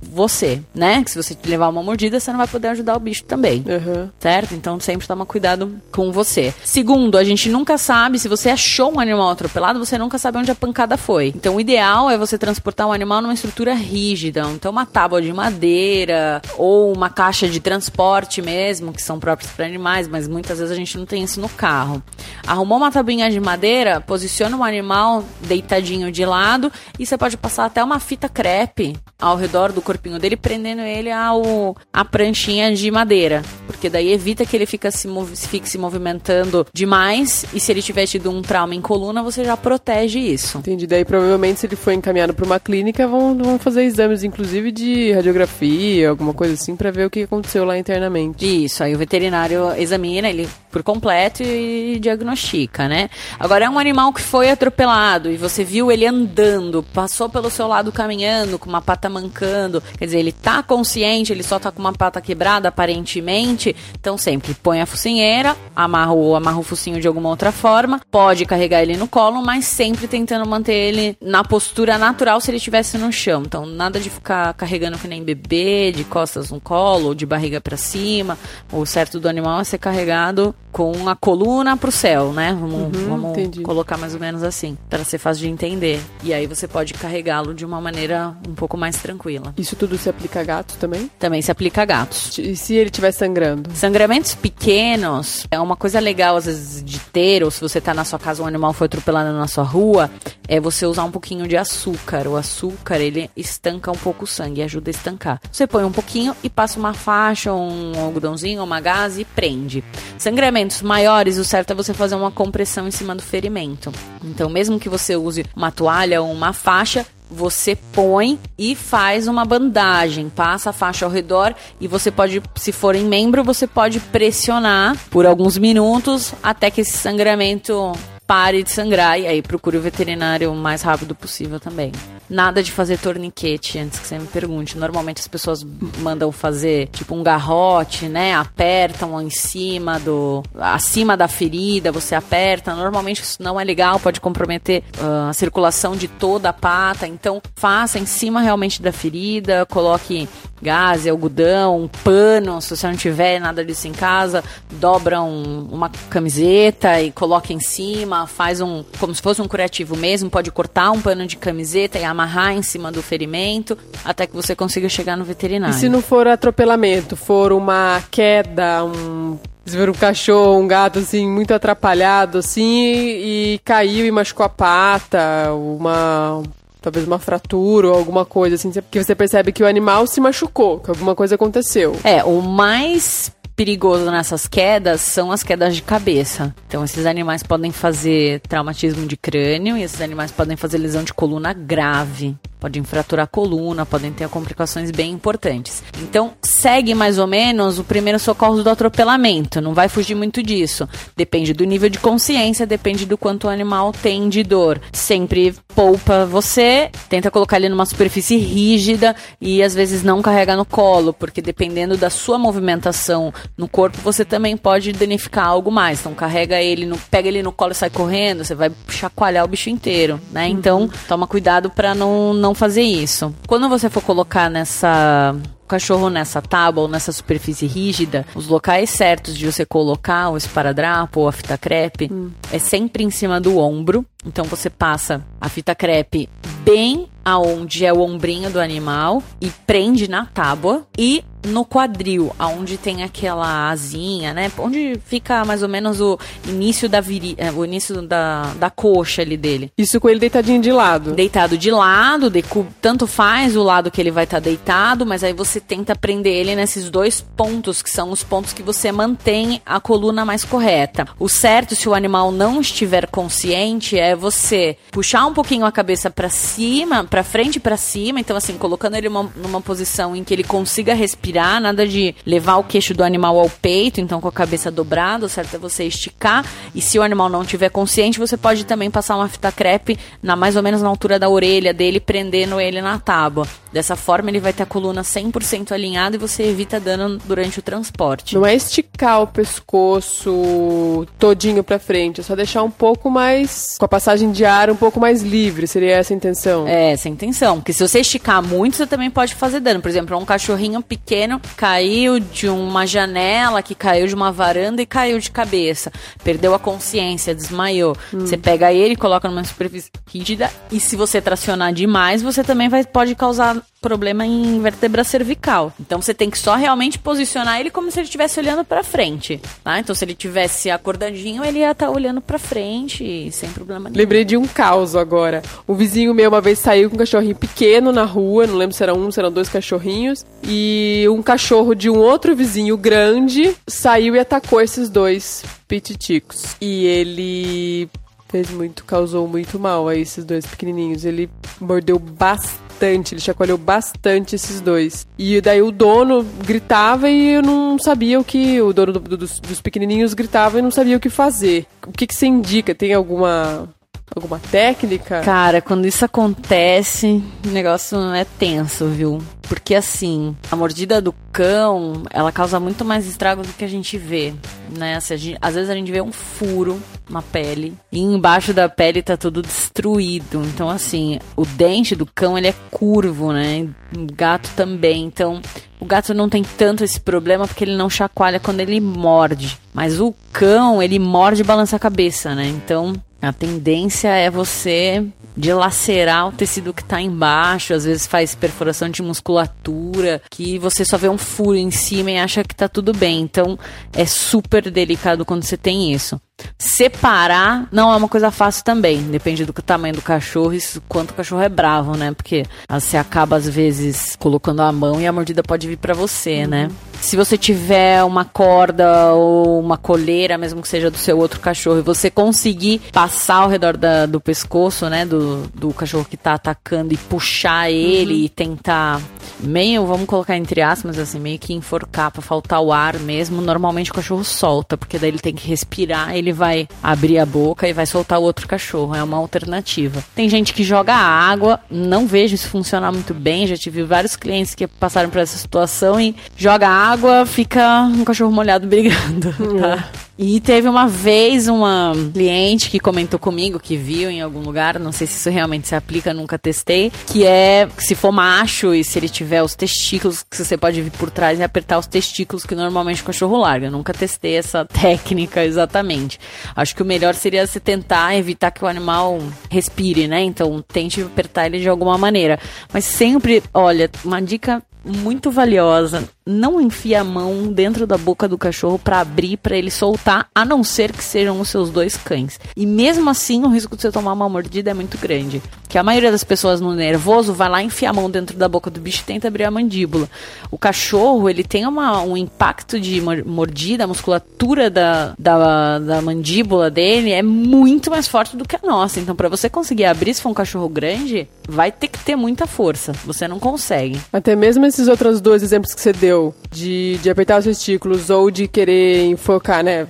você, 0.02 0.62
né? 0.74 1.02
Que 1.02 1.10
se 1.10 1.22
você 1.22 1.36
levar 1.44 1.68
uma 1.68 1.82
mordida, 1.82 2.18
você 2.18 2.30
não 2.30 2.38
vai 2.38 2.48
poder 2.48 2.68
ajudar 2.68 2.96
o 2.96 3.00
bicho 3.00 3.24
também. 3.24 3.64
Uhum. 3.66 4.08
Certo? 4.18 4.54
Então 4.54 4.78
sempre 4.80 5.06
toma 5.06 5.26
cuidado 5.26 5.80
com 5.90 6.12
você. 6.12 6.54
Segundo, 6.64 7.18
a 7.18 7.24
gente 7.24 7.48
nunca 7.48 7.78
sabe, 7.78 8.18
se 8.18 8.28
você 8.28 8.50
achou 8.50 8.94
um 8.94 9.00
animal 9.00 9.30
atropelado, 9.30 9.78
você 9.78 9.98
nunca 9.98 10.18
sabe 10.18 10.38
onde 10.38 10.50
a 10.50 10.54
pancada 10.54 10.96
foi. 10.96 11.32
Então 11.34 11.56
o 11.56 11.60
ideal 11.60 12.10
é 12.10 12.18
você 12.18 12.38
transportar 12.38 12.86
um 12.86 12.92
animal 12.92 13.20
numa 13.22 13.34
estrutura 13.34 13.74
rígida. 13.74 14.42
Então 14.54 14.70
uma 14.72 14.86
tábua 14.86 15.20
de 15.20 15.32
madeira 15.32 16.40
ou 16.56 16.92
uma 16.92 17.10
caixa 17.10 17.48
de 17.48 17.60
transporte 17.60 18.40
mesmo, 18.42 18.92
que 18.92 19.02
são 19.02 19.18
próprios 19.18 19.50
para 19.52 19.66
animais, 19.66 20.08
mas 20.08 20.28
muitas 20.28 20.58
vezes 20.58 20.72
a 20.72 20.76
gente 20.76 20.96
não 20.98 21.06
tem 21.06 21.22
isso 21.22 21.40
no 21.40 21.48
carro. 21.48 22.02
Arrumou 22.46 22.78
uma 22.78 22.90
tabuinha 22.90 23.30
de 23.30 23.40
madeira, 23.40 24.00
posiciona 24.00 24.56
o 24.56 24.64
animal 24.64 25.24
deitadinho 25.42 26.10
de 26.10 26.24
lado 26.24 26.72
e 26.98 27.06
você 27.06 27.16
pode 27.16 27.36
passar 27.36 27.66
até 27.66 27.82
uma 27.82 27.98
fita 27.98 28.28
crepe 28.28 28.96
ao 29.18 29.36
redor 29.36 29.72
do 29.72 29.82
corpinho 29.86 30.18
dele, 30.18 30.36
prendendo 30.36 30.82
ele 30.82 31.10
ao 31.10 31.76
a 31.92 32.04
pranchinha 32.04 32.74
de 32.74 32.90
madeira. 32.90 33.42
Porque 33.66 33.88
daí 33.88 34.12
evita 34.12 34.44
que 34.44 34.56
ele 34.56 34.66
fica 34.66 34.90
se 34.90 35.08
fique 35.48 35.68
se 35.68 35.78
movimentando 35.78 36.66
demais. 36.72 37.46
E 37.54 37.60
se 37.60 37.70
ele 37.70 37.80
tiver 37.80 38.06
tido 38.06 38.30
um 38.30 38.42
trauma 38.42 38.74
em 38.74 38.80
coluna, 38.80 39.22
você 39.22 39.44
já 39.44 39.56
protege 39.56 40.18
isso. 40.18 40.58
Entendi. 40.58 40.86
Daí 40.86 41.04
provavelmente 41.04 41.60
se 41.60 41.66
ele 41.66 41.76
for 41.76 41.92
encaminhado 41.92 42.34
para 42.34 42.44
uma 42.44 42.58
clínica, 42.58 43.06
vão, 43.06 43.36
vão 43.36 43.58
fazer 43.58 43.84
exames, 43.84 44.24
inclusive, 44.24 44.72
de 44.72 45.12
radiografia, 45.12 46.10
alguma 46.10 46.34
coisa 46.34 46.54
assim, 46.54 46.74
para 46.74 46.90
ver 46.90 47.06
o 47.06 47.10
que 47.10 47.22
aconteceu 47.22 47.64
lá 47.64 47.78
internamente. 47.78 48.64
Isso, 48.64 48.82
aí 48.82 48.94
o 48.94 48.98
veterinário 48.98 49.72
examina 49.76 50.28
ele 50.28 50.48
por 50.76 50.82
completo 50.82 51.42
e 51.42 51.98
diagnostica, 51.98 52.86
né? 52.86 53.08
Agora 53.40 53.64
é 53.64 53.70
um 53.70 53.78
animal 53.78 54.12
que 54.12 54.20
foi 54.20 54.50
atropelado 54.50 55.30
e 55.30 55.38
você 55.38 55.64
viu 55.64 55.90
ele 55.90 56.06
andando, 56.06 56.82
passou 56.92 57.30
pelo 57.30 57.48
seu 57.48 57.66
lado 57.66 57.90
caminhando, 57.90 58.58
com 58.58 58.68
uma 58.68 58.82
pata 58.82 59.08
mancando. 59.08 59.82
Quer 59.96 60.04
dizer, 60.04 60.18
ele 60.18 60.32
tá 60.32 60.62
consciente, 60.62 61.32
ele 61.32 61.42
só 61.42 61.58
tá 61.58 61.72
com 61.72 61.80
uma 61.80 61.94
pata 61.94 62.20
quebrada, 62.20 62.68
aparentemente. 62.68 63.74
Então, 63.98 64.18
sempre 64.18 64.52
põe 64.52 64.82
a 64.82 64.86
focinheira, 64.86 65.56
amarra 65.74 66.12
o, 66.12 66.36
amarra 66.36 66.58
o 66.58 66.62
focinho 66.62 67.00
de 67.00 67.08
alguma 67.08 67.30
outra 67.30 67.50
forma, 67.50 67.98
pode 68.10 68.44
carregar 68.44 68.82
ele 68.82 68.98
no 68.98 69.08
colo, 69.08 69.42
mas 69.42 69.64
sempre 69.64 70.06
tentando 70.06 70.46
manter 70.46 70.74
ele 70.74 71.16
na 71.22 71.42
postura 71.42 71.96
natural 71.96 72.38
se 72.38 72.50
ele 72.50 72.58
estivesse 72.58 72.98
no 72.98 73.10
chão. 73.10 73.44
Então, 73.46 73.64
nada 73.64 73.98
de 73.98 74.10
ficar 74.10 74.52
carregando 74.52 74.98
que 74.98 75.08
nem 75.08 75.24
bebê, 75.24 75.90
de 75.90 76.04
costas 76.04 76.50
no 76.50 76.60
colo, 76.60 77.06
ou 77.06 77.14
de 77.14 77.24
barriga 77.24 77.62
para 77.62 77.78
cima. 77.78 78.36
O 78.70 78.84
certo 78.84 79.18
do 79.18 79.26
animal 79.26 79.58
é 79.58 79.64
ser 79.64 79.78
carregado 79.78 80.54
com 80.76 81.08
a 81.08 81.16
coluna 81.16 81.74
pro 81.74 81.90
céu, 81.90 82.34
né? 82.34 82.54
Vamos, 82.60 82.94
uhum, 82.98 83.08
vamos 83.08 83.58
colocar 83.62 83.96
mais 83.96 84.12
ou 84.12 84.20
menos 84.20 84.42
assim, 84.42 84.76
para 84.90 85.02
ser 85.04 85.16
fácil 85.16 85.44
de 85.44 85.48
entender. 85.48 85.98
E 86.22 86.34
aí 86.34 86.46
você 86.46 86.68
pode 86.68 86.92
carregá-lo 86.92 87.54
de 87.54 87.64
uma 87.64 87.80
maneira 87.80 88.36
um 88.46 88.54
pouco 88.54 88.76
mais 88.76 88.96
tranquila. 88.96 89.54
Isso 89.56 89.74
tudo 89.74 89.96
se 89.96 90.10
aplica 90.10 90.40
a 90.40 90.44
gatos 90.44 90.76
também? 90.76 91.10
Também 91.18 91.40
se 91.40 91.50
aplica 91.50 91.80
a 91.80 91.86
gatos. 91.86 92.36
E 92.36 92.54
se 92.54 92.74
ele 92.74 92.90
estiver 92.90 93.10
sangrando? 93.10 93.70
Sangramentos 93.74 94.34
pequenos 94.34 95.46
é 95.50 95.58
uma 95.58 95.76
coisa 95.76 95.98
legal 95.98 96.36
às 96.36 96.44
vezes 96.44 96.84
de 96.84 97.00
ter, 97.00 97.42
ou 97.42 97.50
se 97.50 97.62
você 97.62 97.80
tá 97.80 97.94
na 97.94 98.04
sua 98.04 98.18
casa 98.18 98.42
um 98.42 98.46
animal 98.46 98.74
foi 98.74 98.84
atropelado 98.84 99.32
na 99.32 99.48
sua 99.48 99.64
rua, 99.64 100.10
é 100.46 100.60
você 100.60 100.84
usar 100.84 101.04
um 101.04 101.10
pouquinho 101.10 101.48
de 101.48 101.56
açúcar. 101.56 102.28
O 102.28 102.36
açúcar, 102.36 103.00
ele 103.00 103.30
estanca 103.34 103.90
um 103.90 103.96
pouco 103.96 104.24
o 104.24 104.26
sangue, 104.26 104.60
ajuda 104.60 104.90
a 104.90 104.92
estancar. 104.92 105.40
Você 105.50 105.66
põe 105.66 105.84
um 105.84 105.92
pouquinho 105.92 106.36
e 106.44 106.50
passa 106.50 106.78
uma 106.78 106.92
faixa, 106.92 107.50
um 107.50 107.98
algodãozinho, 107.98 108.62
uma 108.62 108.78
gase 108.78 109.22
e 109.22 109.24
prende. 109.24 109.82
Sangramento 110.18 110.65
ferimentos 110.66 110.82
maiores, 110.82 111.38
o 111.38 111.44
certo 111.44 111.70
é 111.70 111.74
você 111.74 111.94
fazer 111.94 112.14
uma 112.14 112.30
compressão 112.30 112.88
em 112.88 112.90
cima 112.90 113.14
do 113.14 113.22
ferimento. 113.22 113.92
Então, 114.22 114.48
mesmo 114.48 114.78
que 114.78 114.88
você 114.88 115.16
use 115.16 115.44
uma 115.54 115.70
toalha 115.70 116.20
ou 116.20 116.30
uma 116.30 116.52
faixa, 116.52 117.06
você 117.30 117.76
põe 117.92 118.38
e 118.58 118.74
faz 118.74 119.26
uma 119.28 119.44
bandagem, 119.44 120.28
passa 120.28 120.70
a 120.70 120.72
faixa 120.72 121.04
ao 121.04 121.10
redor 121.10 121.54
e 121.80 121.88
você 121.88 122.10
pode, 122.10 122.42
se 122.56 122.72
for 122.72 122.94
em 122.94 123.04
membro, 123.04 123.42
você 123.42 123.66
pode 123.66 123.98
pressionar 124.00 124.96
por 125.10 125.26
alguns 125.26 125.58
minutos 125.58 126.34
até 126.42 126.70
que 126.70 126.82
esse 126.82 126.96
sangramento 126.96 127.92
pare 128.26 128.62
de 128.62 128.70
sangrar 128.70 129.18
e 129.18 129.26
aí 129.26 129.42
procure 129.42 129.76
o 129.76 129.80
veterinário 129.80 130.52
o 130.52 130.56
mais 130.56 130.82
rápido 130.82 131.14
possível 131.14 131.60
também. 131.60 131.92
Nada 132.28 132.62
de 132.62 132.72
fazer 132.72 132.98
torniquete 132.98 133.78
antes 133.78 133.98
que 133.98 134.06
você 134.06 134.18
me 134.18 134.26
pergunte. 134.26 134.76
Normalmente 134.76 135.20
as 135.20 135.28
pessoas 135.28 135.64
mandam 135.98 136.32
fazer 136.32 136.88
tipo 136.88 137.14
um 137.14 137.22
garrote, 137.22 138.06
né? 138.08 138.34
Apertam 138.34 139.20
em 139.20 139.30
cima 139.30 139.98
do. 140.00 140.42
acima 140.58 141.16
da 141.16 141.28
ferida, 141.28 141.92
você 141.92 142.14
aperta. 142.14 142.74
Normalmente 142.74 143.22
isso 143.22 143.42
não 143.42 143.60
é 143.60 143.64
legal, 143.64 144.00
pode 144.00 144.20
comprometer 144.20 144.82
uh, 144.98 145.30
a 145.30 145.32
circulação 145.32 145.96
de 145.96 146.08
toda 146.08 146.48
a 146.48 146.52
pata. 146.52 147.06
Então 147.06 147.40
faça 147.54 147.98
em 147.98 148.06
cima 148.06 148.40
realmente 148.40 148.82
da 148.82 148.92
ferida, 148.92 149.64
coloque 149.66 150.28
gás, 150.60 151.06
algodão, 151.06 151.90
pano, 152.02 152.60
se 152.60 152.74
você 152.76 152.86
não 152.86 152.96
tiver 152.96 153.38
nada 153.38 153.64
disso 153.64 153.86
em 153.88 153.92
casa, 153.92 154.42
dobra 154.72 155.20
um, 155.22 155.68
uma 155.70 155.90
camiseta 156.08 157.00
e 157.00 157.12
coloca 157.12 157.52
em 157.52 157.60
cima, 157.60 158.26
faz 158.26 158.60
um, 158.60 158.84
como 158.98 159.14
se 159.14 159.20
fosse 159.20 159.42
um 159.42 159.48
curativo 159.48 159.96
mesmo, 159.96 160.30
pode 160.30 160.50
cortar 160.50 160.90
um 160.90 161.00
pano 161.00 161.26
de 161.26 161.36
camiseta 161.36 161.98
e 161.98 162.04
amarrar 162.16 162.54
em 162.54 162.62
cima 162.62 162.90
do 162.90 163.02
ferimento, 163.02 163.76
até 164.02 164.26
que 164.26 164.34
você 164.34 164.56
consiga 164.56 164.88
chegar 164.88 165.16
no 165.16 165.24
veterinário. 165.24 165.76
E 165.76 165.78
se 165.78 165.88
não 165.88 166.00
for 166.00 166.26
atropelamento, 166.26 167.14
for 167.14 167.52
uma 167.52 168.02
queda, 168.10 168.82
um 168.84 169.38
ver 169.64 169.90
um 169.90 169.92
cachorro, 169.92 170.58
um 170.58 170.68
gato, 170.68 171.00
assim, 171.00 171.28
muito 171.28 171.52
atrapalhado, 171.52 172.38
assim, 172.38 172.94
e 172.94 173.60
caiu 173.64 174.06
e 174.06 174.10
machucou 174.10 174.46
a 174.46 174.48
pata, 174.48 175.52
uma 175.52 176.42
talvez 176.80 177.04
uma 177.04 177.18
fratura 177.18 177.88
ou 177.88 177.96
alguma 177.96 178.24
coisa 178.24 178.54
assim, 178.54 178.70
porque 178.70 179.02
você 179.02 179.12
percebe 179.12 179.50
que 179.50 179.60
o 179.60 179.66
animal 179.66 180.06
se 180.06 180.20
machucou, 180.20 180.78
que 180.78 180.88
alguma 180.88 181.16
coisa 181.16 181.34
aconteceu. 181.34 181.96
É, 182.04 182.22
o 182.22 182.40
mais 182.40 183.32
perigoso 183.56 184.10
nessas 184.10 184.46
quedas 184.46 185.00
são 185.00 185.32
as 185.32 185.42
quedas 185.42 185.74
de 185.74 185.82
cabeça. 185.82 186.54
Então, 186.68 186.84
esses 186.84 187.06
animais 187.06 187.42
podem 187.42 187.72
fazer 187.72 188.40
traumatismo 188.40 189.06
de 189.06 189.16
crânio 189.16 189.76
e 189.76 189.82
esses 189.82 190.02
animais 190.02 190.30
podem 190.30 190.56
fazer 190.56 190.76
lesão 190.76 191.02
de 191.02 191.14
coluna 191.14 191.54
grave 191.54 192.36
podem 192.66 192.82
fraturar 192.82 193.24
a 193.24 193.28
coluna, 193.28 193.86
podem 193.86 194.12
ter 194.12 194.28
complicações 194.28 194.90
bem 194.90 195.12
importantes. 195.12 195.84
Então, 196.02 196.32
segue 196.42 196.96
mais 196.96 197.16
ou 197.16 197.26
menos 197.26 197.78
o 197.78 197.84
primeiro 197.84 198.18
socorro 198.18 198.60
do 198.60 198.68
atropelamento, 198.68 199.60
não 199.60 199.72
vai 199.72 199.88
fugir 199.88 200.16
muito 200.16 200.42
disso. 200.42 200.88
Depende 201.16 201.52
do 201.52 201.62
nível 201.62 201.88
de 201.88 202.00
consciência, 202.00 202.66
depende 202.66 203.06
do 203.06 203.16
quanto 203.16 203.46
o 203.46 203.50
animal 203.50 203.92
tem 203.92 204.28
de 204.28 204.42
dor. 204.42 204.80
Sempre 204.92 205.54
poupa 205.76 206.26
você, 206.26 206.90
tenta 207.08 207.30
colocar 207.30 207.58
ele 207.58 207.68
numa 207.68 207.86
superfície 207.86 208.36
rígida 208.36 209.14
e 209.40 209.62
às 209.62 209.72
vezes 209.72 210.02
não 210.02 210.20
carrega 210.20 210.56
no 210.56 210.64
colo, 210.64 211.12
porque 211.12 211.40
dependendo 211.40 211.96
da 211.96 212.10
sua 212.10 212.36
movimentação 212.36 213.32
no 213.56 213.68
corpo, 213.68 213.98
você 214.02 214.24
também 214.24 214.56
pode 214.56 214.92
danificar 214.92 215.46
algo 215.46 215.70
mais. 215.70 216.00
Então, 216.00 216.14
carrega 216.14 216.60
ele, 216.60 216.84
no, 216.84 216.98
pega 216.98 217.28
ele 217.28 217.44
no 217.44 217.52
colo 217.52 217.70
e 217.70 217.76
sai 217.76 217.90
correndo, 217.90 218.44
você 218.44 218.56
vai 218.56 218.72
chacoalhar 218.88 219.44
o 219.44 219.48
bicho 219.48 219.70
inteiro, 219.70 220.20
né? 220.32 220.48
Então, 220.48 220.80
uhum. 220.80 220.90
toma 221.06 221.28
cuidado 221.28 221.70
para 221.76 221.94
não, 221.94 222.34
não 222.34 222.55
fazer 222.56 222.82
isso. 222.82 223.34
Quando 223.46 223.68
você 223.68 223.88
for 223.88 224.02
colocar 224.02 224.50
nessa 224.50 225.36
o 225.62 225.68
cachorro 225.68 226.08
nessa 226.08 226.40
tábua 226.40 226.84
ou 226.84 226.88
nessa 226.88 227.10
superfície 227.10 227.66
rígida, 227.66 228.24
os 228.36 228.46
locais 228.46 228.88
certos 228.88 229.36
de 229.36 229.50
você 229.50 229.66
colocar 229.66 230.30
o 230.30 230.36
esparadrapo 230.36 231.20
ou 231.20 231.28
a 231.28 231.32
fita 231.32 231.58
crepe 231.58 232.08
hum. 232.10 232.30
é 232.52 232.58
sempre 232.58 233.02
em 233.02 233.10
cima 233.10 233.40
do 233.40 233.58
ombro. 233.58 234.06
Então 234.24 234.44
você 234.44 234.70
passa 234.70 235.24
a 235.40 235.48
fita 235.48 235.74
crepe 235.74 236.28
bem 236.64 237.08
aonde 237.26 237.84
é 237.84 237.92
o 237.92 238.00
ombrinho 238.02 238.48
do 238.50 238.60
animal 238.60 239.20
e 239.40 239.50
prende 239.66 240.08
na 240.08 240.26
tábua 240.26 240.86
e 240.96 241.24
no 241.46 241.64
quadril, 241.64 242.34
aonde 242.38 242.76
tem 242.76 243.02
aquela 243.02 243.70
asinha, 243.70 244.34
né? 244.34 244.50
Onde 244.58 245.00
fica 245.04 245.44
mais 245.44 245.62
ou 245.62 245.68
menos 245.68 246.00
o 246.00 246.18
início 246.46 246.88
da 246.88 247.00
viri, 247.00 247.34
é, 247.38 247.50
o 247.50 247.64
início 247.64 248.02
da, 248.02 248.52
da 248.54 248.68
coxa 248.68 249.22
ali 249.22 249.36
dele. 249.36 249.70
Isso 249.78 250.00
com 250.00 250.08
ele 250.08 250.18
deitadinho 250.18 250.60
de 250.60 250.72
lado. 250.72 251.12
Deitado 251.12 251.56
de 251.56 251.70
lado, 251.70 252.28
de, 252.28 252.44
tanto 252.80 253.06
faz 253.06 253.56
o 253.56 253.62
lado 253.62 253.90
que 253.90 254.00
ele 254.00 254.10
vai 254.10 254.24
estar 254.24 254.38
tá 254.38 254.44
deitado, 254.44 255.06
mas 255.06 255.22
aí 255.22 255.32
você 255.32 255.60
tenta 255.60 255.94
prender 255.94 256.32
ele 256.32 256.54
nesses 256.54 256.90
dois 256.90 257.20
pontos, 257.20 257.80
que 257.80 257.90
são 257.90 258.10
os 258.10 258.22
pontos 258.22 258.52
que 258.52 258.62
você 258.62 258.90
mantém 258.90 259.62
a 259.64 259.80
coluna 259.80 260.24
mais 260.24 260.44
correta. 260.44 261.06
O 261.18 261.28
certo, 261.28 261.76
se 261.76 261.88
o 261.88 261.94
animal 261.94 262.32
não 262.32 262.60
estiver 262.60 263.06
consciente, 263.06 263.98
é 263.98 264.16
você 264.16 264.76
puxar 264.90 265.26
um 265.26 265.34
pouquinho 265.34 265.64
a 265.64 265.72
cabeça 265.72 266.10
para 266.10 266.28
cima, 266.28 267.04
para 267.16 267.24
frente 267.24 267.56
e 267.56 267.60
para 267.60 267.78
cima, 267.78 268.20
então 268.20 268.36
assim, 268.36 268.58
colocando 268.58 268.94
ele 268.94 269.08
uma, 269.08 269.22
numa 269.36 269.58
posição 269.58 270.14
em 270.14 270.22
que 270.22 270.34
ele 270.34 270.44
consiga 270.44 270.92
respirar 270.92 271.62
nada 271.62 271.88
de 271.88 272.14
levar 272.26 272.56
o 272.58 272.62
queixo 272.62 272.92
do 272.92 273.02
animal 273.02 273.40
ao 273.40 273.48
peito, 273.48 274.02
então 274.02 274.20
com 274.20 274.28
a 274.28 274.32
cabeça 274.32 274.70
dobrada, 274.70 275.24
o 275.24 275.28
certo 275.28 275.56
é 275.56 275.58
você 275.58 275.84
esticar. 275.84 276.44
E 276.74 276.82
se 276.82 276.98
o 276.98 277.02
animal 277.02 277.30
não 277.30 277.40
estiver 277.40 277.70
consciente, 277.70 278.18
você 278.18 278.36
pode 278.36 278.66
também 278.66 278.90
passar 278.90 279.16
uma 279.16 279.30
fita 279.30 279.50
crepe 279.50 279.98
na 280.22 280.36
mais 280.36 280.56
ou 280.56 280.62
menos 280.62 280.82
na 280.82 280.88
altura 280.88 281.18
da 281.18 281.26
orelha 281.26 281.72
dele, 281.72 282.00
prendendo 282.00 282.60
ele 282.60 282.82
na 282.82 282.98
tábua. 282.98 283.48
Dessa 283.72 283.96
forma, 283.96 284.30
ele 284.30 284.40
vai 284.40 284.52
ter 284.52 284.62
a 284.62 284.66
coluna 284.66 285.02
100% 285.02 285.72
alinhada 285.72 286.16
e 286.16 286.18
você 286.18 286.42
evita 286.44 286.78
dano 286.78 287.18
durante 287.24 287.58
o 287.58 287.62
transporte. 287.62 288.34
Não 288.34 288.46
é 288.46 288.54
esticar 288.54 289.22
o 289.22 289.26
pescoço 289.26 291.06
todinho 291.18 291.64
para 291.64 291.78
frente, 291.78 292.20
é 292.20 292.24
só 292.24 292.34
deixar 292.34 292.62
um 292.62 292.70
pouco 292.70 293.10
mais 293.10 293.76
com 293.78 293.84
a 293.84 293.88
passagem 293.88 294.32
de 294.32 294.44
ar 294.44 294.70
um 294.70 294.76
pouco 294.76 295.00
mais 295.00 295.22
livre, 295.22 295.66
seria 295.66 295.96
essa 295.96 296.12
a 296.12 296.16
intenção? 296.16 296.66
É, 296.66 296.96
a 297.08 297.12
intenção, 297.12 297.56
porque 297.56 297.72
se 297.72 297.86
você 297.86 298.00
esticar 298.00 298.42
muito, 298.42 298.76
você 298.76 298.86
também 298.86 299.10
pode 299.10 299.34
fazer 299.34 299.60
dano. 299.60 299.80
Por 299.80 299.88
exemplo, 299.88 300.16
um 300.18 300.24
cachorrinho 300.24 300.82
pequeno 300.82 301.06
pequeno 301.06 301.40
caiu 301.56 302.18
de 302.18 302.48
uma 302.48 302.86
janela, 302.86 303.62
que 303.62 303.74
caiu 303.74 304.06
de 304.06 304.14
uma 304.14 304.32
varanda 304.32 304.82
e 304.82 304.86
caiu 304.86 305.18
de 305.18 305.30
cabeça. 305.30 305.92
Perdeu 306.22 306.54
a 306.54 306.58
consciência, 306.58 307.34
desmaiou. 307.34 307.96
Hum. 308.12 308.20
Você 308.20 308.36
pega 308.36 308.72
ele, 308.72 308.96
coloca 308.96 309.28
numa 309.28 309.44
superfície 309.44 309.90
rígida 310.12 310.50
e 310.70 310.80
se 310.80 310.96
você 310.96 311.20
tracionar 311.20 311.72
demais, 311.72 312.22
você 312.22 312.42
também 312.42 312.68
vai, 312.68 312.84
pode 312.84 313.14
causar 313.14 313.56
problema 313.86 314.26
em 314.26 314.60
vértebra 314.60 315.04
cervical. 315.04 315.72
Então 315.80 316.02
você 316.02 316.12
tem 316.12 316.28
que 316.28 316.36
só 316.36 316.56
realmente 316.56 316.98
posicionar 316.98 317.60
ele 317.60 317.70
como 317.70 317.88
se 317.88 318.00
ele 318.00 318.06
estivesse 318.06 318.40
olhando 318.40 318.64
para 318.64 318.82
frente, 318.82 319.40
tá? 319.62 319.78
Então 319.78 319.94
se 319.94 320.04
ele 320.04 320.14
tivesse 320.14 320.68
acordadinho, 320.70 321.44
ele 321.44 321.60
ia 321.60 321.70
estar 321.70 321.86
tá 321.86 321.92
olhando 321.92 322.20
para 322.20 322.36
frente 322.36 323.30
sem 323.30 323.48
problema 323.50 323.88
nenhum. 323.88 323.96
Lembrei 323.96 324.24
de 324.24 324.36
um 324.36 324.44
caos 324.44 324.96
agora. 324.96 325.40
O 325.68 325.74
vizinho 325.74 326.12
meu 326.12 326.28
uma 326.28 326.40
vez 326.40 326.58
saiu 326.58 326.90
com 326.90 326.96
um 326.96 326.98
cachorrinho 326.98 327.36
pequeno 327.36 327.92
na 327.92 328.04
rua, 328.04 328.46
não 328.48 328.56
lembro 328.56 328.74
se 328.74 328.82
era 328.82 328.92
um, 328.92 329.08
se 329.12 329.20
eram 329.20 329.30
dois 329.30 329.48
cachorrinhos, 329.48 330.26
e 330.42 331.06
um 331.08 331.22
cachorro 331.22 331.74
de 331.74 331.88
um 331.88 331.98
outro 331.98 332.34
vizinho 332.34 332.76
grande 332.76 333.54
saiu 333.68 334.16
e 334.16 334.18
atacou 334.18 334.60
esses 334.60 334.90
dois 334.90 335.44
pititicos. 335.68 336.56
E 336.60 336.86
ele 336.86 337.88
fez 338.28 338.50
muito, 338.50 338.84
causou 338.84 339.28
muito 339.28 339.58
mal 339.58 339.88
a 339.88 339.96
esses 339.96 340.24
dois 340.24 340.44
pequenininhos. 340.44 341.04
Ele 341.04 341.30
mordeu 341.60 341.98
bastante 341.98 342.65
bastante, 342.76 343.14
ele 343.14 343.20
chacoalhou 343.20 343.56
bastante 343.56 344.36
esses 344.36 344.60
dois. 344.60 345.06
E 345.18 345.40
daí 345.40 345.62
o 345.62 345.70
dono 345.70 346.22
gritava 346.44 347.08
e 347.08 347.32
eu 347.32 347.42
não 347.42 347.78
sabia 347.78 348.20
o 348.20 348.24
que. 348.24 348.60
O 348.60 348.72
dono 348.72 348.92
do, 348.92 349.00
do, 349.00 349.16
dos, 349.16 349.40
dos, 349.40 349.60
pequenininhos 349.60 350.14
gritava 350.14 350.58
e 350.58 350.62
não 350.62 350.70
sabia 350.70 350.96
o 350.96 351.00
que 351.00 351.08
fazer. 351.08 351.66
O 351.86 351.92
que, 351.92 352.06
que 352.06 352.14
você 352.14 352.26
indica? 352.26 352.74
Tem 352.74 352.92
alguma. 352.92 353.68
Alguma 354.14 354.38
técnica? 354.38 355.20
Cara, 355.20 355.60
quando 355.60 355.86
isso 355.86 356.04
acontece, 356.04 357.22
o 357.44 357.48
negócio 357.48 357.98
é 358.14 358.24
tenso, 358.24 358.86
viu? 358.86 359.18
Porque 359.42 359.74
assim, 359.74 360.36
a 360.50 360.56
mordida 360.56 361.00
do 361.00 361.14
cão, 361.32 362.02
ela 362.10 362.32
causa 362.32 362.58
muito 362.58 362.84
mais 362.84 363.06
estrago 363.06 363.42
do 363.42 363.52
que 363.52 363.64
a 363.64 363.68
gente 363.68 363.98
vê, 363.98 364.34
né? 364.76 364.96
Assim, 364.96 365.16
gente, 365.16 365.38
às 365.40 365.54
vezes 365.54 365.70
a 365.70 365.74
gente 365.74 365.92
vê 365.92 366.00
um 366.00 366.12
furo 366.12 366.80
na 367.08 367.22
pele 367.22 367.76
e 367.92 368.00
embaixo 368.00 368.52
da 368.52 368.68
pele 368.68 369.02
tá 369.02 369.16
tudo 369.16 369.42
destruído. 369.42 370.42
Então 370.44 370.68
assim, 370.68 371.18
o 371.36 371.44
dente 371.44 371.94
do 371.94 372.06
cão 372.06 372.36
ele 372.36 372.48
é 372.48 372.54
curvo, 372.70 373.32
né? 373.32 373.68
O 373.96 374.06
gato 374.12 374.50
também. 374.56 375.04
Então, 375.04 375.40
o 375.78 375.84
gato 375.84 376.14
não 376.14 376.28
tem 376.28 376.42
tanto 376.42 376.82
esse 376.82 377.00
problema 377.00 377.46
porque 377.46 377.64
ele 377.64 377.76
não 377.76 377.90
chacoalha 377.90 378.40
quando 378.40 378.60
ele 378.60 378.80
morde. 378.80 379.58
Mas 379.74 380.00
o 380.00 380.14
cão, 380.32 380.82
ele 380.82 380.98
morde 380.98 381.42
e 381.42 381.44
balança 381.44 381.76
a 381.76 381.78
cabeça, 381.78 382.34
né? 382.34 382.46
Então, 382.46 382.94
a 383.20 383.32
tendência 383.32 384.08
é 384.08 384.30
você 384.30 385.04
dilacerar 385.36 386.28
o 386.28 386.32
tecido 386.32 386.72
que 386.72 386.82
está 386.82 387.00
embaixo, 387.00 387.74
às 387.74 387.84
vezes 387.84 388.06
faz 388.06 388.34
perfuração 388.34 388.88
de 388.88 389.02
musculatura, 389.02 390.22
que 390.30 390.58
você 390.58 390.84
só 390.84 390.96
vê 390.96 391.08
um 391.08 391.18
furo 391.18 391.56
em 391.56 391.70
cima 391.70 392.10
e 392.10 392.18
acha 392.18 392.42
que 392.42 392.54
está 392.54 392.68
tudo 392.68 392.92
bem. 392.92 393.20
Então 393.20 393.58
é 393.92 394.06
super 394.06 394.70
delicado 394.70 395.24
quando 395.24 395.44
você 395.44 395.56
tem 395.56 395.92
isso. 395.92 396.20
Separar 396.58 397.68
não 397.72 397.92
é 397.92 397.96
uma 397.96 398.08
coisa 398.08 398.30
fácil 398.30 398.64
também. 398.64 399.02
Depende 399.02 399.44
do 399.44 399.52
tamanho 399.52 399.94
do 399.94 400.02
cachorro 400.02 400.54
e 400.54 400.60
quanto 400.88 401.10
o 401.10 401.14
cachorro 401.14 401.42
é 401.42 401.48
bravo, 401.48 401.96
né? 401.96 402.12
Porque 402.12 402.44
você 402.68 402.96
acaba, 402.96 403.36
às 403.36 403.48
vezes, 403.48 404.16
colocando 404.16 404.60
a 404.60 404.72
mão 404.72 405.00
e 405.00 405.06
a 405.06 405.12
mordida 405.12 405.42
pode 405.42 405.66
vir 405.66 405.78
para 405.78 405.94
você, 405.94 406.42
uhum. 406.42 406.48
né? 406.48 406.68
Se 407.00 407.16
você 407.16 407.36
tiver 407.36 408.02
uma 408.04 408.24
corda 408.24 409.12
ou 409.12 409.60
uma 409.60 409.76
coleira, 409.76 410.38
mesmo 410.38 410.62
que 410.62 410.68
seja 410.68 410.90
do 410.90 410.96
seu 410.96 411.18
outro 411.18 411.40
cachorro, 411.40 411.78
e 411.78 411.82
você 411.82 412.10
conseguir 412.10 412.80
passar 412.90 413.36
ao 413.36 413.48
redor 413.48 413.76
da, 413.76 414.06
do 414.06 414.20
pescoço, 414.20 414.88
né? 414.88 415.04
Do, 415.04 415.46
do 415.54 415.72
cachorro 415.72 416.06
que 416.08 416.16
tá 416.16 416.34
atacando 416.34 416.92
e 416.92 416.96
puxar 416.96 417.70
ele 417.70 418.14
uhum. 418.14 418.20
e 418.20 418.28
tentar 418.28 419.00
meio, 419.40 419.86
vamos 419.86 420.06
colocar 420.06 420.36
entre 420.36 420.62
aspas, 420.62 420.98
assim, 420.98 421.18
meio 421.18 421.38
que 421.38 421.52
enforcar 421.52 422.10
pra 422.10 422.22
faltar 422.22 422.60
o 422.60 422.72
ar 422.72 422.98
mesmo, 422.98 423.40
normalmente 423.40 423.90
o 423.90 423.94
cachorro 423.94 424.24
solta, 424.24 424.76
porque 424.76 424.98
daí 424.98 425.10
ele 425.10 425.18
tem 425.18 425.34
que 425.34 425.46
respirar, 425.46 426.16
ele 426.16 426.25
vai 426.32 426.68
abrir 426.82 427.18
a 427.18 427.26
boca 427.26 427.68
e 427.68 427.72
vai 427.72 427.86
soltar 427.86 428.18
o 428.18 428.22
outro 428.22 428.46
cachorro. 428.46 428.94
É 428.94 429.02
uma 429.02 429.16
alternativa. 429.16 430.04
Tem 430.14 430.28
gente 430.28 430.52
que 430.52 430.62
joga 430.64 430.94
água, 430.94 431.60
não 431.70 432.06
vejo 432.06 432.34
isso 432.34 432.48
funcionar 432.48 432.92
muito 432.92 433.14
bem. 433.14 433.46
Já 433.46 433.56
tive 433.56 433.82
vários 433.82 434.16
clientes 434.16 434.54
que 434.54 434.66
passaram 434.66 435.10
por 435.10 435.20
essa 435.20 435.36
situação 435.36 436.00
e 436.00 436.14
joga 436.36 436.68
água, 436.68 437.26
fica 437.26 437.82
um 437.82 438.04
cachorro 438.04 438.32
molhado 438.32 438.66
brigando, 438.68 439.34
tá? 439.60 440.05
E 440.18 440.40
teve 440.40 440.66
uma 440.66 440.88
vez 440.88 441.46
uma 441.46 441.92
cliente 442.12 442.70
que 442.70 442.80
comentou 442.80 443.18
comigo 443.18 443.60
que 443.60 443.76
viu 443.76 444.08
em 444.08 444.22
algum 444.22 444.40
lugar, 444.40 444.78
não 444.78 444.90
sei 444.90 445.06
se 445.06 445.18
isso 445.18 445.28
realmente 445.28 445.68
se 445.68 445.74
aplica, 445.74 446.14
nunca 446.14 446.38
testei, 446.38 446.90
que 447.06 447.26
é 447.26 447.68
se 447.76 447.94
for 447.94 448.10
macho 448.10 448.74
e 448.74 448.82
se 448.82 448.98
ele 448.98 449.10
tiver 449.10 449.42
os 449.42 449.54
testículos, 449.54 450.22
que 450.22 450.38
você 450.38 450.56
pode 450.56 450.80
vir 450.80 450.90
por 450.92 451.10
trás 451.10 451.38
e 451.38 451.42
apertar 451.42 451.78
os 451.78 451.86
testículos 451.86 452.46
que 452.46 452.54
normalmente 452.54 453.02
o 453.02 453.04
cachorro 453.04 453.36
larga. 453.36 453.66
Eu 453.66 453.70
nunca 453.70 453.92
testei 453.92 454.36
essa 454.36 454.64
técnica 454.72 455.44
exatamente. 455.44 456.18
Acho 456.54 456.74
que 456.74 456.82
o 456.82 456.86
melhor 456.86 457.14
seria 457.14 457.46
se 457.46 457.60
tentar 457.60 458.16
evitar 458.16 458.50
que 458.50 458.64
o 458.64 458.68
animal 458.68 459.18
respire, 459.50 460.08
né? 460.08 460.22
Então 460.22 460.64
tente 460.66 461.02
apertar 461.02 461.46
ele 461.46 461.60
de 461.60 461.68
alguma 461.68 461.98
maneira. 461.98 462.38
Mas 462.72 462.86
sempre, 462.86 463.42
olha, 463.52 463.90
uma 464.02 464.22
dica 464.22 464.62
muito 464.86 465.30
valiosa. 465.30 466.08
Não 466.24 466.60
enfie 466.60 466.94
a 466.94 467.04
mão 467.04 467.52
dentro 467.52 467.86
da 467.86 467.96
boca 467.96 468.28
do 468.28 468.38
cachorro 468.38 468.78
para 468.78 469.00
abrir 469.00 469.36
para 469.36 469.56
ele 469.56 469.70
soltar, 469.70 470.28
a 470.34 470.44
não 470.44 470.64
ser 470.64 470.92
que 470.92 471.02
sejam 471.02 471.40
os 471.40 471.48
seus 471.48 471.70
dois 471.70 471.96
cães. 471.96 472.38
E 472.56 472.66
mesmo 472.66 473.08
assim, 473.10 473.42
o 473.42 473.48
risco 473.48 473.76
de 473.76 473.82
você 473.82 473.92
tomar 473.92 474.12
uma 474.12 474.28
mordida 474.28 474.70
é 474.70 474.74
muito 474.74 474.98
grande. 474.98 475.42
Que 475.68 475.78
a 475.78 475.82
maioria 475.82 476.10
das 476.10 476.24
pessoas 476.24 476.60
no 476.60 476.74
nervoso 476.74 477.32
vai 477.32 477.48
lá 477.48 477.62
enfiar 477.62 477.90
a 477.90 477.92
mão 477.92 478.10
dentro 478.10 478.36
da 478.36 478.48
boca 478.48 478.70
do 478.70 478.80
bicho 478.80 479.02
e 479.02 479.04
tenta 479.04 479.28
abrir 479.28 479.44
a 479.44 479.50
mandíbula. 479.50 480.08
O 480.50 480.58
cachorro, 480.58 481.28
ele 481.28 481.44
tem 481.44 481.66
uma, 481.66 482.02
um 482.02 482.16
impacto 482.16 482.80
de 482.80 483.00
mordida, 483.00 483.84
a 483.84 483.86
musculatura 483.86 484.70
da, 484.70 485.14
da, 485.18 485.78
da 485.78 486.02
mandíbula 486.02 486.70
dele 486.70 487.12
é 487.12 487.22
muito 487.22 487.90
mais 487.90 488.08
forte 488.08 488.36
do 488.36 488.46
que 488.46 488.56
a 488.56 488.60
nossa. 488.64 489.00
Então, 489.00 489.14
para 489.14 489.28
você 489.28 489.48
conseguir 489.48 489.84
abrir, 489.84 490.14
se 490.14 490.22
for 490.22 490.30
um 490.30 490.34
cachorro 490.34 490.68
grande, 490.68 491.28
vai 491.48 491.70
ter 491.72 491.88
que 491.88 491.98
ter 491.98 492.16
muita 492.16 492.46
força. 492.46 492.92
Você 493.04 493.26
não 493.26 493.38
consegue. 493.38 494.00
Até 494.12 494.34
mesmo 494.36 494.66
esses 494.66 494.88
outros 494.88 495.20
dois 495.20 495.42
exemplos 495.42 495.74
que 495.74 495.80
você 495.80 495.92
deu, 495.92 496.34
de, 496.50 496.98
de 496.98 497.10
apertar 497.10 497.38
os 497.38 497.44
testículos 497.44 498.10
ou 498.10 498.30
de 498.30 498.48
querer 498.48 499.04
enfocar, 499.06 499.62
né? 499.62 499.86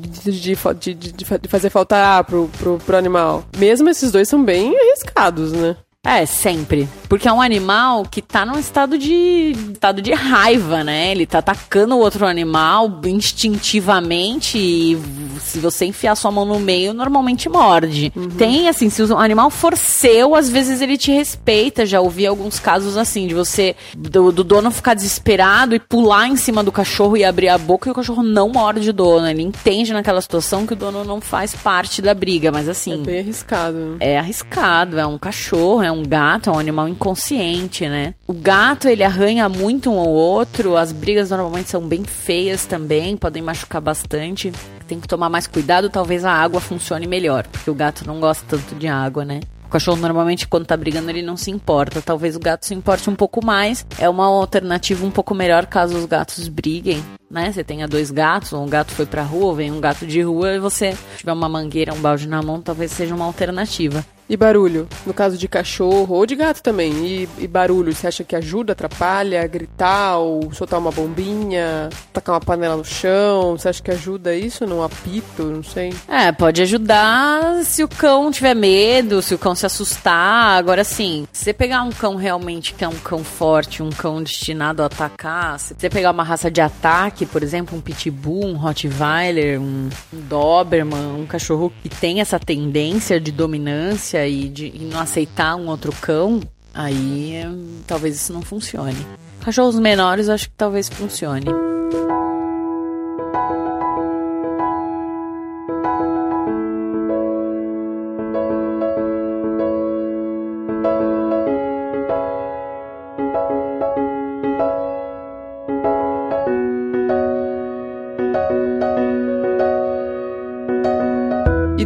De, 0.00 0.30
de, 0.32 0.94
de, 0.94 1.12
de 1.12 1.48
fazer 1.48 1.70
faltar 1.70 2.24
pro, 2.24 2.50
pro, 2.58 2.78
pro 2.78 2.96
animal. 2.96 3.44
Mesmo 3.56 3.88
esses 3.88 4.10
dois 4.10 4.28
são 4.28 4.44
bem 4.44 4.76
arriscados, 4.76 5.52
né? 5.52 5.76
É, 6.06 6.24
sempre. 6.24 6.88
Porque 7.08 7.26
é 7.26 7.32
um 7.32 7.42
animal 7.42 8.04
que 8.04 8.22
tá 8.22 8.46
num 8.46 8.58
estado 8.58 8.96
de 8.96 9.56
estado 9.72 10.00
de 10.00 10.12
raiva, 10.12 10.84
né? 10.84 11.10
Ele 11.10 11.26
tá 11.26 11.38
atacando 11.38 11.96
o 11.96 11.98
outro 11.98 12.26
animal 12.26 13.00
instintivamente 13.04 14.56
e 14.56 14.98
se 15.40 15.58
você 15.58 15.84
enfiar 15.84 16.14
sua 16.14 16.30
mão 16.30 16.44
no 16.44 16.60
meio, 16.60 16.94
normalmente 16.94 17.48
morde. 17.48 18.12
Uhum. 18.14 18.28
Tem, 18.30 18.68
assim, 18.68 18.88
se 18.88 19.02
o 19.02 19.16
animal 19.16 19.50
for 19.50 19.76
seu, 19.76 20.34
às 20.34 20.48
vezes 20.48 20.80
ele 20.80 20.96
te 20.96 21.10
respeita. 21.10 21.84
Já 21.84 22.00
ouvi 22.00 22.26
alguns 22.26 22.60
casos 22.60 22.96
assim, 22.96 23.26
de 23.26 23.34
você, 23.34 23.74
do, 23.96 24.30
do 24.30 24.44
dono 24.44 24.70
ficar 24.70 24.94
desesperado 24.94 25.74
e 25.74 25.80
pular 25.80 26.28
em 26.28 26.36
cima 26.36 26.62
do 26.62 26.70
cachorro 26.70 27.16
e 27.16 27.24
abrir 27.24 27.48
a 27.48 27.58
boca 27.58 27.88
e 27.88 27.92
o 27.92 27.94
cachorro 27.94 28.22
não 28.22 28.48
morde 28.48 28.90
o 28.90 28.92
dono. 28.92 29.28
Ele 29.28 29.42
entende 29.42 29.92
naquela 29.92 30.20
situação 30.20 30.66
que 30.66 30.72
o 30.72 30.76
dono 30.76 31.04
não 31.04 31.20
faz 31.20 31.54
parte 31.54 32.00
da 32.00 32.14
briga, 32.14 32.52
mas 32.52 32.68
assim... 32.68 32.94
É 32.94 32.96
bem 32.96 33.20
arriscado. 33.20 33.96
É 33.98 34.18
arriscado, 34.18 34.98
é 34.98 35.06
um 35.06 35.18
cachorro, 35.18 35.82
é 35.82 35.90
um 35.90 35.95
um 35.96 36.02
gato, 36.02 36.50
é 36.50 36.52
um 36.52 36.58
animal 36.58 36.88
inconsciente, 36.88 37.88
né? 37.88 38.14
O 38.26 38.32
gato, 38.32 38.88
ele 38.88 39.02
arranha 39.02 39.48
muito 39.48 39.90
um 39.90 39.98
ao 39.98 40.08
outro, 40.08 40.76
as 40.76 40.92
brigas 40.92 41.30
normalmente 41.30 41.70
são 41.70 41.80
bem 41.80 42.04
feias 42.04 42.66
também, 42.66 43.16
podem 43.16 43.42
machucar 43.42 43.80
bastante. 43.80 44.52
Tem 44.86 45.00
que 45.00 45.08
tomar 45.08 45.28
mais 45.28 45.46
cuidado, 45.46 45.90
talvez 45.90 46.24
a 46.24 46.32
água 46.32 46.60
funcione 46.60 47.06
melhor, 47.06 47.46
porque 47.46 47.70
o 47.70 47.74
gato 47.74 48.06
não 48.06 48.20
gosta 48.20 48.44
tanto 48.48 48.74
de 48.76 48.86
água, 48.86 49.24
né? 49.24 49.40
O 49.64 49.68
cachorro 49.68 49.96
normalmente 49.96 50.46
quando 50.46 50.64
tá 50.64 50.76
brigando 50.76 51.10
ele 51.10 51.22
não 51.22 51.36
se 51.36 51.50
importa. 51.50 52.00
Talvez 52.00 52.36
o 52.36 52.40
gato 52.40 52.64
se 52.64 52.72
importe 52.72 53.10
um 53.10 53.16
pouco 53.16 53.44
mais. 53.44 53.84
É 53.98 54.08
uma 54.08 54.26
alternativa 54.26 55.04
um 55.04 55.10
pouco 55.10 55.34
melhor 55.34 55.66
caso 55.66 55.96
os 55.96 56.04
gatos 56.04 56.46
briguem, 56.46 57.04
né? 57.28 57.50
Você 57.50 57.64
tenha 57.64 57.88
dois 57.88 58.12
gatos, 58.12 58.52
ou 58.52 58.62
um 58.62 58.68
gato 58.68 58.92
foi 58.92 59.06
pra 59.06 59.24
rua, 59.24 59.56
vem 59.56 59.72
um 59.72 59.80
gato 59.80 60.06
de 60.06 60.22
rua 60.22 60.54
e 60.54 60.60
você 60.60 60.96
tiver 61.16 61.32
uma 61.32 61.48
mangueira, 61.48 61.92
um 61.92 62.00
balde 62.00 62.28
na 62.28 62.40
mão, 62.40 62.62
talvez 62.62 62.92
seja 62.92 63.14
uma 63.14 63.24
alternativa. 63.24 64.06
E 64.28 64.36
barulho? 64.36 64.88
No 65.06 65.14
caso 65.14 65.38
de 65.38 65.46
cachorro 65.46 66.16
ou 66.16 66.26
de 66.26 66.34
gato 66.34 66.60
também. 66.60 66.92
E, 67.06 67.28
e, 67.38 67.46
barulho, 67.46 67.94
você 67.94 68.08
acha 68.08 68.24
que 68.24 68.34
ajuda, 68.34 68.72
atrapalha, 68.72 69.46
gritar 69.46 70.18
ou 70.18 70.52
soltar 70.52 70.80
uma 70.80 70.90
bombinha, 70.90 71.88
tacar 72.12 72.34
uma 72.34 72.40
panela 72.40 72.76
no 72.76 72.84
chão? 72.84 73.56
Você 73.56 73.68
acha 73.68 73.82
que 73.82 73.90
ajuda 73.90 74.34
isso 74.34 74.66
num 74.66 74.82
apito? 74.82 75.44
Não 75.44 75.62
sei. 75.62 75.94
É, 76.08 76.32
pode 76.32 76.60
ajudar 76.60 77.64
se 77.64 77.84
o 77.84 77.88
cão 77.88 78.32
tiver 78.32 78.54
medo, 78.54 79.22
se 79.22 79.32
o 79.34 79.38
cão 79.38 79.54
se 79.54 79.64
assustar. 79.64 80.58
Agora 80.58 80.82
sim, 80.82 81.28
se 81.32 81.44
você 81.44 81.52
pegar 81.52 81.82
um 81.82 81.90
cão 81.90 82.16
realmente 82.16 82.74
que 82.74 82.84
é 82.84 82.88
um 82.88 82.98
cão 82.98 83.22
forte, 83.22 83.82
um 83.82 83.90
cão 83.90 84.22
destinado 84.22 84.82
a 84.82 84.86
atacar, 84.86 85.60
se 85.60 85.74
você 85.78 85.88
pegar 85.88 86.10
uma 86.10 86.24
raça 86.24 86.50
de 86.50 86.60
ataque, 86.60 87.24
por 87.24 87.44
exemplo, 87.44 87.78
um 87.78 87.80
pitbull, 87.80 88.46
um 88.46 88.56
rottweiler, 88.56 89.60
um, 89.60 89.88
um 90.12 90.20
doberman, 90.28 91.20
um 91.20 91.26
cachorro 91.26 91.72
que 91.82 91.88
tem 91.88 92.20
essa 92.20 92.40
tendência 92.40 93.20
de 93.20 93.30
dominância 93.30 94.15
e 94.24 94.48
de 94.48 94.70
não 94.78 95.00
aceitar 95.00 95.56
um 95.56 95.66
outro 95.66 95.92
cão, 96.00 96.40
aí 96.72 97.42
talvez 97.86 98.14
isso 98.14 98.32
não 98.32 98.42
funcione. 98.42 99.04
Cachorros 99.40 99.78
menores, 99.78 100.28
acho 100.28 100.48
que 100.48 100.54
talvez 100.56 100.88
funcione. 100.88 101.65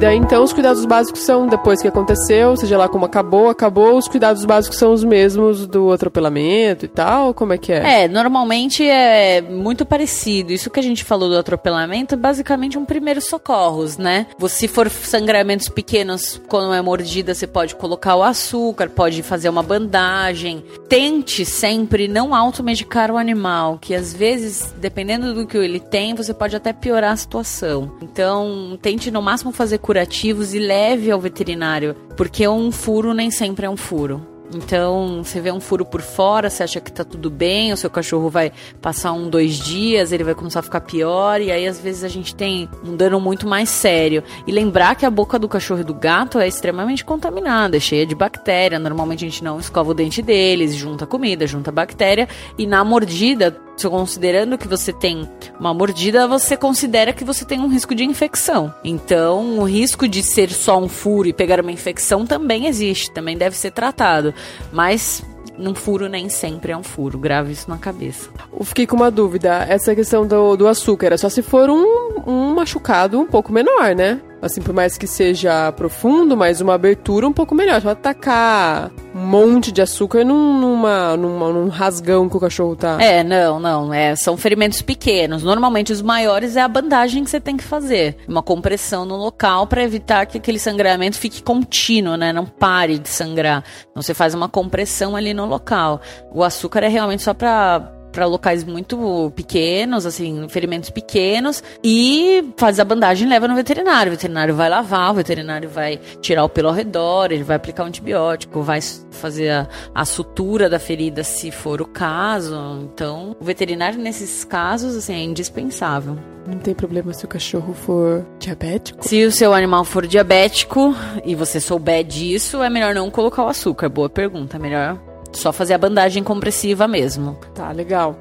Daí 0.01 0.17
então 0.17 0.43
os 0.43 0.53
cuidados 0.53 0.87
básicos 0.87 1.21
são 1.21 1.47
depois 1.47 1.83
que 1.83 1.89
aconteceu, 1.89 2.57
seja 2.57 2.79
lá 2.79 2.89
como 2.89 3.05
acabou, 3.05 3.49
acabou, 3.49 3.99
os 3.99 4.09
cuidados 4.09 4.47
básicos 4.47 4.79
são 4.79 4.93
os 4.93 5.05
mesmos 5.05 5.67
do 5.67 5.93
atropelamento 5.93 6.87
e 6.87 6.89
tal? 6.89 7.35
Como 7.35 7.53
é 7.53 7.59
que 7.59 7.71
é? 7.71 8.05
É, 8.05 8.09
normalmente 8.09 8.83
é 8.89 9.43
muito 9.43 9.85
parecido. 9.85 10.53
Isso 10.53 10.71
que 10.71 10.81
a 10.81 10.83
gente 10.83 11.05
falou 11.05 11.29
do 11.29 11.37
atropelamento, 11.37 12.17
basicamente 12.17 12.79
um 12.79 12.85
primeiro 12.85 13.21
socorros, 13.21 13.99
né? 13.99 14.27
Se 14.49 14.67
for 14.67 14.89
sangramentos 14.89 15.69
pequenos, 15.69 16.41
quando 16.49 16.73
é 16.73 16.81
mordida, 16.81 17.35
você 17.35 17.47
pode 17.47 17.75
colocar 17.77 18.17
o 18.17 18.23
açúcar, 18.23 18.89
pode 18.89 19.23
fazer 19.23 19.51
uma 19.51 19.63
bandagem. 19.63 20.65
Tente 20.89 21.45
sempre 21.45 22.09
não 22.09 22.35
automedicar 22.35 23.11
o 23.11 23.19
animal, 23.19 23.79
que 23.79 23.95
às 23.95 24.15
vezes, 24.15 24.75
dependendo 24.79 25.35
do 25.35 25.47
que 25.47 25.59
ele 25.59 25.79
tem, 25.79 26.15
você 26.15 26.33
pode 26.33 26.57
até 26.57 26.73
piorar 26.73 27.13
a 27.13 27.17
situação. 27.17 27.93
Então, 28.01 28.79
tente 28.81 29.11
no 29.11 29.21
máximo 29.21 29.53
fazer 29.53 29.79
curativos 29.91 30.55
e 30.55 30.61
leve 30.61 31.11
ao 31.11 31.21
veterinário, 31.21 31.97
porque 32.17 32.47
um 32.47 32.71
furo 32.71 33.13
nem 33.13 33.29
sempre 33.29 33.67
é 33.67 33.69
um 33.69 33.77
furo. 33.77 34.30
Então, 34.53 35.23
você 35.23 35.41
vê 35.41 35.53
um 35.53 35.61
furo 35.61 35.85
por 35.85 36.03
fora, 36.03 36.51
você 36.51 36.63
acha 36.63 36.81
que 36.81 36.91
tá 36.91 37.05
tudo 37.05 37.31
bem, 37.31 37.73
o 37.73 37.77
seu 37.77 37.89
cachorro 37.89 38.29
vai 38.29 38.53
passar 38.81 39.13
um, 39.13 39.29
dois 39.29 39.59
dias, 39.59 40.13
ele 40.13 40.25
vai 40.25 40.35
começar 40.35 40.61
a 40.61 40.63
ficar 40.63 40.81
pior, 40.81 41.41
e 41.41 41.53
aí 41.53 41.67
às 41.67 41.81
vezes 41.81 42.03
a 42.03 42.09
gente 42.09 42.35
tem 42.35 42.69
um 42.85 42.97
dano 42.97 43.21
muito 43.21 43.47
mais 43.47 43.69
sério. 43.69 44.23
E 44.47 44.53
lembrar 44.53 44.97
que 44.97 45.07
a 45.07 45.11
boca 45.11 45.39
do 45.39 45.49
cachorro 45.49 45.81
e 45.81 45.85
do 45.85 45.95
gato 45.95 46.39
é 46.39 46.49
extremamente 46.49 47.05
contaminada, 47.05 47.77
é 47.77 47.81
cheia 47.81 48.05
de 48.05 48.15
bactéria. 48.15 48.79
Normalmente 48.79 49.25
a 49.25 49.29
gente 49.29 49.45
não 49.45 49.61
escova 49.61 49.91
o 49.93 49.95
dente 49.95 50.21
deles, 50.21 50.75
junta 50.75 51.07
comida, 51.07 51.47
junta 51.47 51.71
bactéria, 51.71 52.29
e 52.59 52.67
na 52.67 52.83
mordida, 52.85 53.57
considerando 53.89 54.59
que 54.59 54.69
você 54.69 54.93
tem 54.93 55.29
uma 55.59 55.73
mordida, 55.73 56.27
você 56.27 56.57
considera 56.57 57.13
que 57.13 57.25
você 57.25 57.45
tem 57.45 57.61
um 57.61 57.69
risco 57.69 57.95
de 57.95 58.05
infecção. 58.05 58.75
Então, 58.85 59.59
o 59.59 59.65
risco 59.65 60.09
de 60.09 60.23
ser 60.23 60.51
só 60.51 60.79
um 60.79 60.89
furo 60.89 61.29
e 61.29 61.33
pegar 61.33 61.61
uma 61.61 61.73
infecção 61.73 62.27
também 62.27 62.67
existe, 62.67 63.11
também 63.11 63.39
deve 63.39 63.57
ser 63.57 63.71
tratado. 63.71 64.35
Mas 64.73 65.23
num 65.59 65.75
furo 65.75 66.09
nem 66.09 66.29
sempre 66.29 66.73
é 66.73 66.77
um 66.77 66.83
furo. 66.83 67.19
Grave 67.19 67.53
isso 67.53 67.69
na 67.69 67.79
cabeça. 67.79 68.31
Eu 68.53 68.65
fiquei 68.65 68.87
com 68.87 68.97
uma 68.97 69.11
dúvida. 69.11 69.65
Essa 69.69 69.95
questão 69.95 70.27
do, 70.27 70.57
do 70.57 70.67
açúcar 70.67 71.13
é 71.13 71.17
só 71.17 71.29
se 71.29 71.43
for 71.43 71.69
um, 71.69 72.23
um 72.27 72.55
machucado 72.55 73.21
um 73.21 73.27
pouco 73.27 73.53
menor, 73.53 73.95
né? 73.95 74.21
Assim, 74.43 74.63
por 74.63 74.73
mais 74.73 74.97
que 74.97 75.07
seja 75.07 75.71
profundo, 75.73 76.37
mas 76.37 76.61
uma 76.61 76.75
abertura 76.75 77.29
um 77.29 77.33
pouco 77.33 77.55
melhor. 77.55 77.81
Só 77.83 77.91
atacar 77.91 78.91
um 79.15 79.21
monte 79.21 79.71
de 79.71 79.83
açúcar 79.83 80.25
num, 80.25 80.59
numa, 80.59 81.17
numa, 81.17 81.53
num 81.53 81.69
rasgão 81.69 82.29
que 82.29 82.37
o 82.37 82.41
cachorro 82.41 82.75
tá. 82.75 82.97
É, 83.01 83.23
não, 83.23 83.61
não. 83.61 83.93
É, 83.93 84.17
são 84.17 84.37
ferimentos 84.37 84.81
pequenos. 84.81 85.43
Normalmente 85.43 85.93
os 85.93 86.01
maiores 86.01 86.57
é 86.57 86.63
a 86.63 86.69
bandagem 86.69 87.23
que 87.23 87.31
você 87.31 87.41
tem 87.41 87.57
que 87.57 87.65
fazer. 87.65 88.17
Uma 88.27 88.43
compressão 88.43 89.05
no 89.05 89.17
local 89.17 89.67
para 89.67 89.83
evitar 89.83 90.25
que 90.27 90.39
aquele 90.39 90.59
sangramento 90.59 91.19
fique 91.19 91.43
contínuo, 91.43 92.17
né? 92.17 92.33
Não 92.33 92.47
pare 92.47 92.99
de 92.99 93.09
sangrar. 93.09 93.63
Então 93.91 94.03
você 94.03 94.15
faz 94.15 94.33
uma 94.33 94.49
compressão 94.49 95.15
ali 95.15 95.35
no 95.35 95.45
local. 95.45 96.01
O 96.33 96.43
açúcar 96.43 96.83
é 96.83 96.89
realmente 96.89 97.23
só 97.23 97.35
para 97.35 98.00
para 98.11 98.27
locais 98.27 98.65
muito 98.65 99.33
pequenos, 99.35 100.07
assim, 100.07 100.49
ferimentos 100.49 100.91
pequenos, 100.91 101.63
e 101.83 102.53
faz 102.57 102.81
a 102.81 102.85
bandagem 102.85 103.27
e 103.27 103.31
leva 103.31 103.49
no 103.49 103.55
veterinário. 103.55 104.13
O 104.13 104.15
veterinário 104.17 104.55
vai 104.55 104.69
lavar, 104.69 105.11
o 105.11 105.15
veterinário 105.15 105.69
vai 105.69 105.99
tirar 106.21 106.45
o 106.45 106.49
pelo 106.49 106.69
ao 106.69 106.75
redor, 106.75 107.33
ele 107.33 107.45
vai 107.45 107.57
aplicar 107.57 107.85
um 107.85 107.87
antibiótico, 107.87 108.63
vai 108.63 108.81
fazer 109.11 109.51
a, 109.51 109.69
a 109.95 110.05
sutura 110.05 110.69
da 110.69 110.79
ferida 110.79 111.23
se 111.25 111.51
for 111.51 111.81
o 111.81 111.87
caso. 111.87 112.57
Então, 112.83 113.37
o 113.41 113.45
veterinário 113.45 113.99
nesses 113.99 114.45
casos, 114.45 114.97
assim, 114.97 115.15
é 115.15 115.23
indispensável. 115.23 116.17
Não 116.47 116.59
tem 116.59 116.75
problema 116.75 117.13
se 117.13 117.25
o 117.25 117.29
cachorro 117.29 117.75
for 117.75 118.27
diabético? 118.39 119.07
Se 119.07 119.25
o 119.25 119.31
seu 119.31 119.53
animal 119.53 119.85
for 119.85 120.07
diabético 120.07 120.95
e 121.25 121.35
você 121.35 121.61
souber 121.61 122.03
disso, 122.03 122.63
é 122.63 122.71
melhor 122.71 122.95
não 122.95 123.11
colocar 123.11 123.45
o 123.45 123.49
açúcar. 123.49 123.89
Boa 123.89 124.09
pergunta. 124.09 124.57
É 124.57 124.61
melhor 124.61 124.99
só 125.33 125.53
fazer 125.53 125.75
a 125.75 125.79
bandagem 125.79 126.23
compressiva 126.23 126.87
mesmo. 126.87 127.39
Tá, 127.55 127.71
legal. 127.73 128.17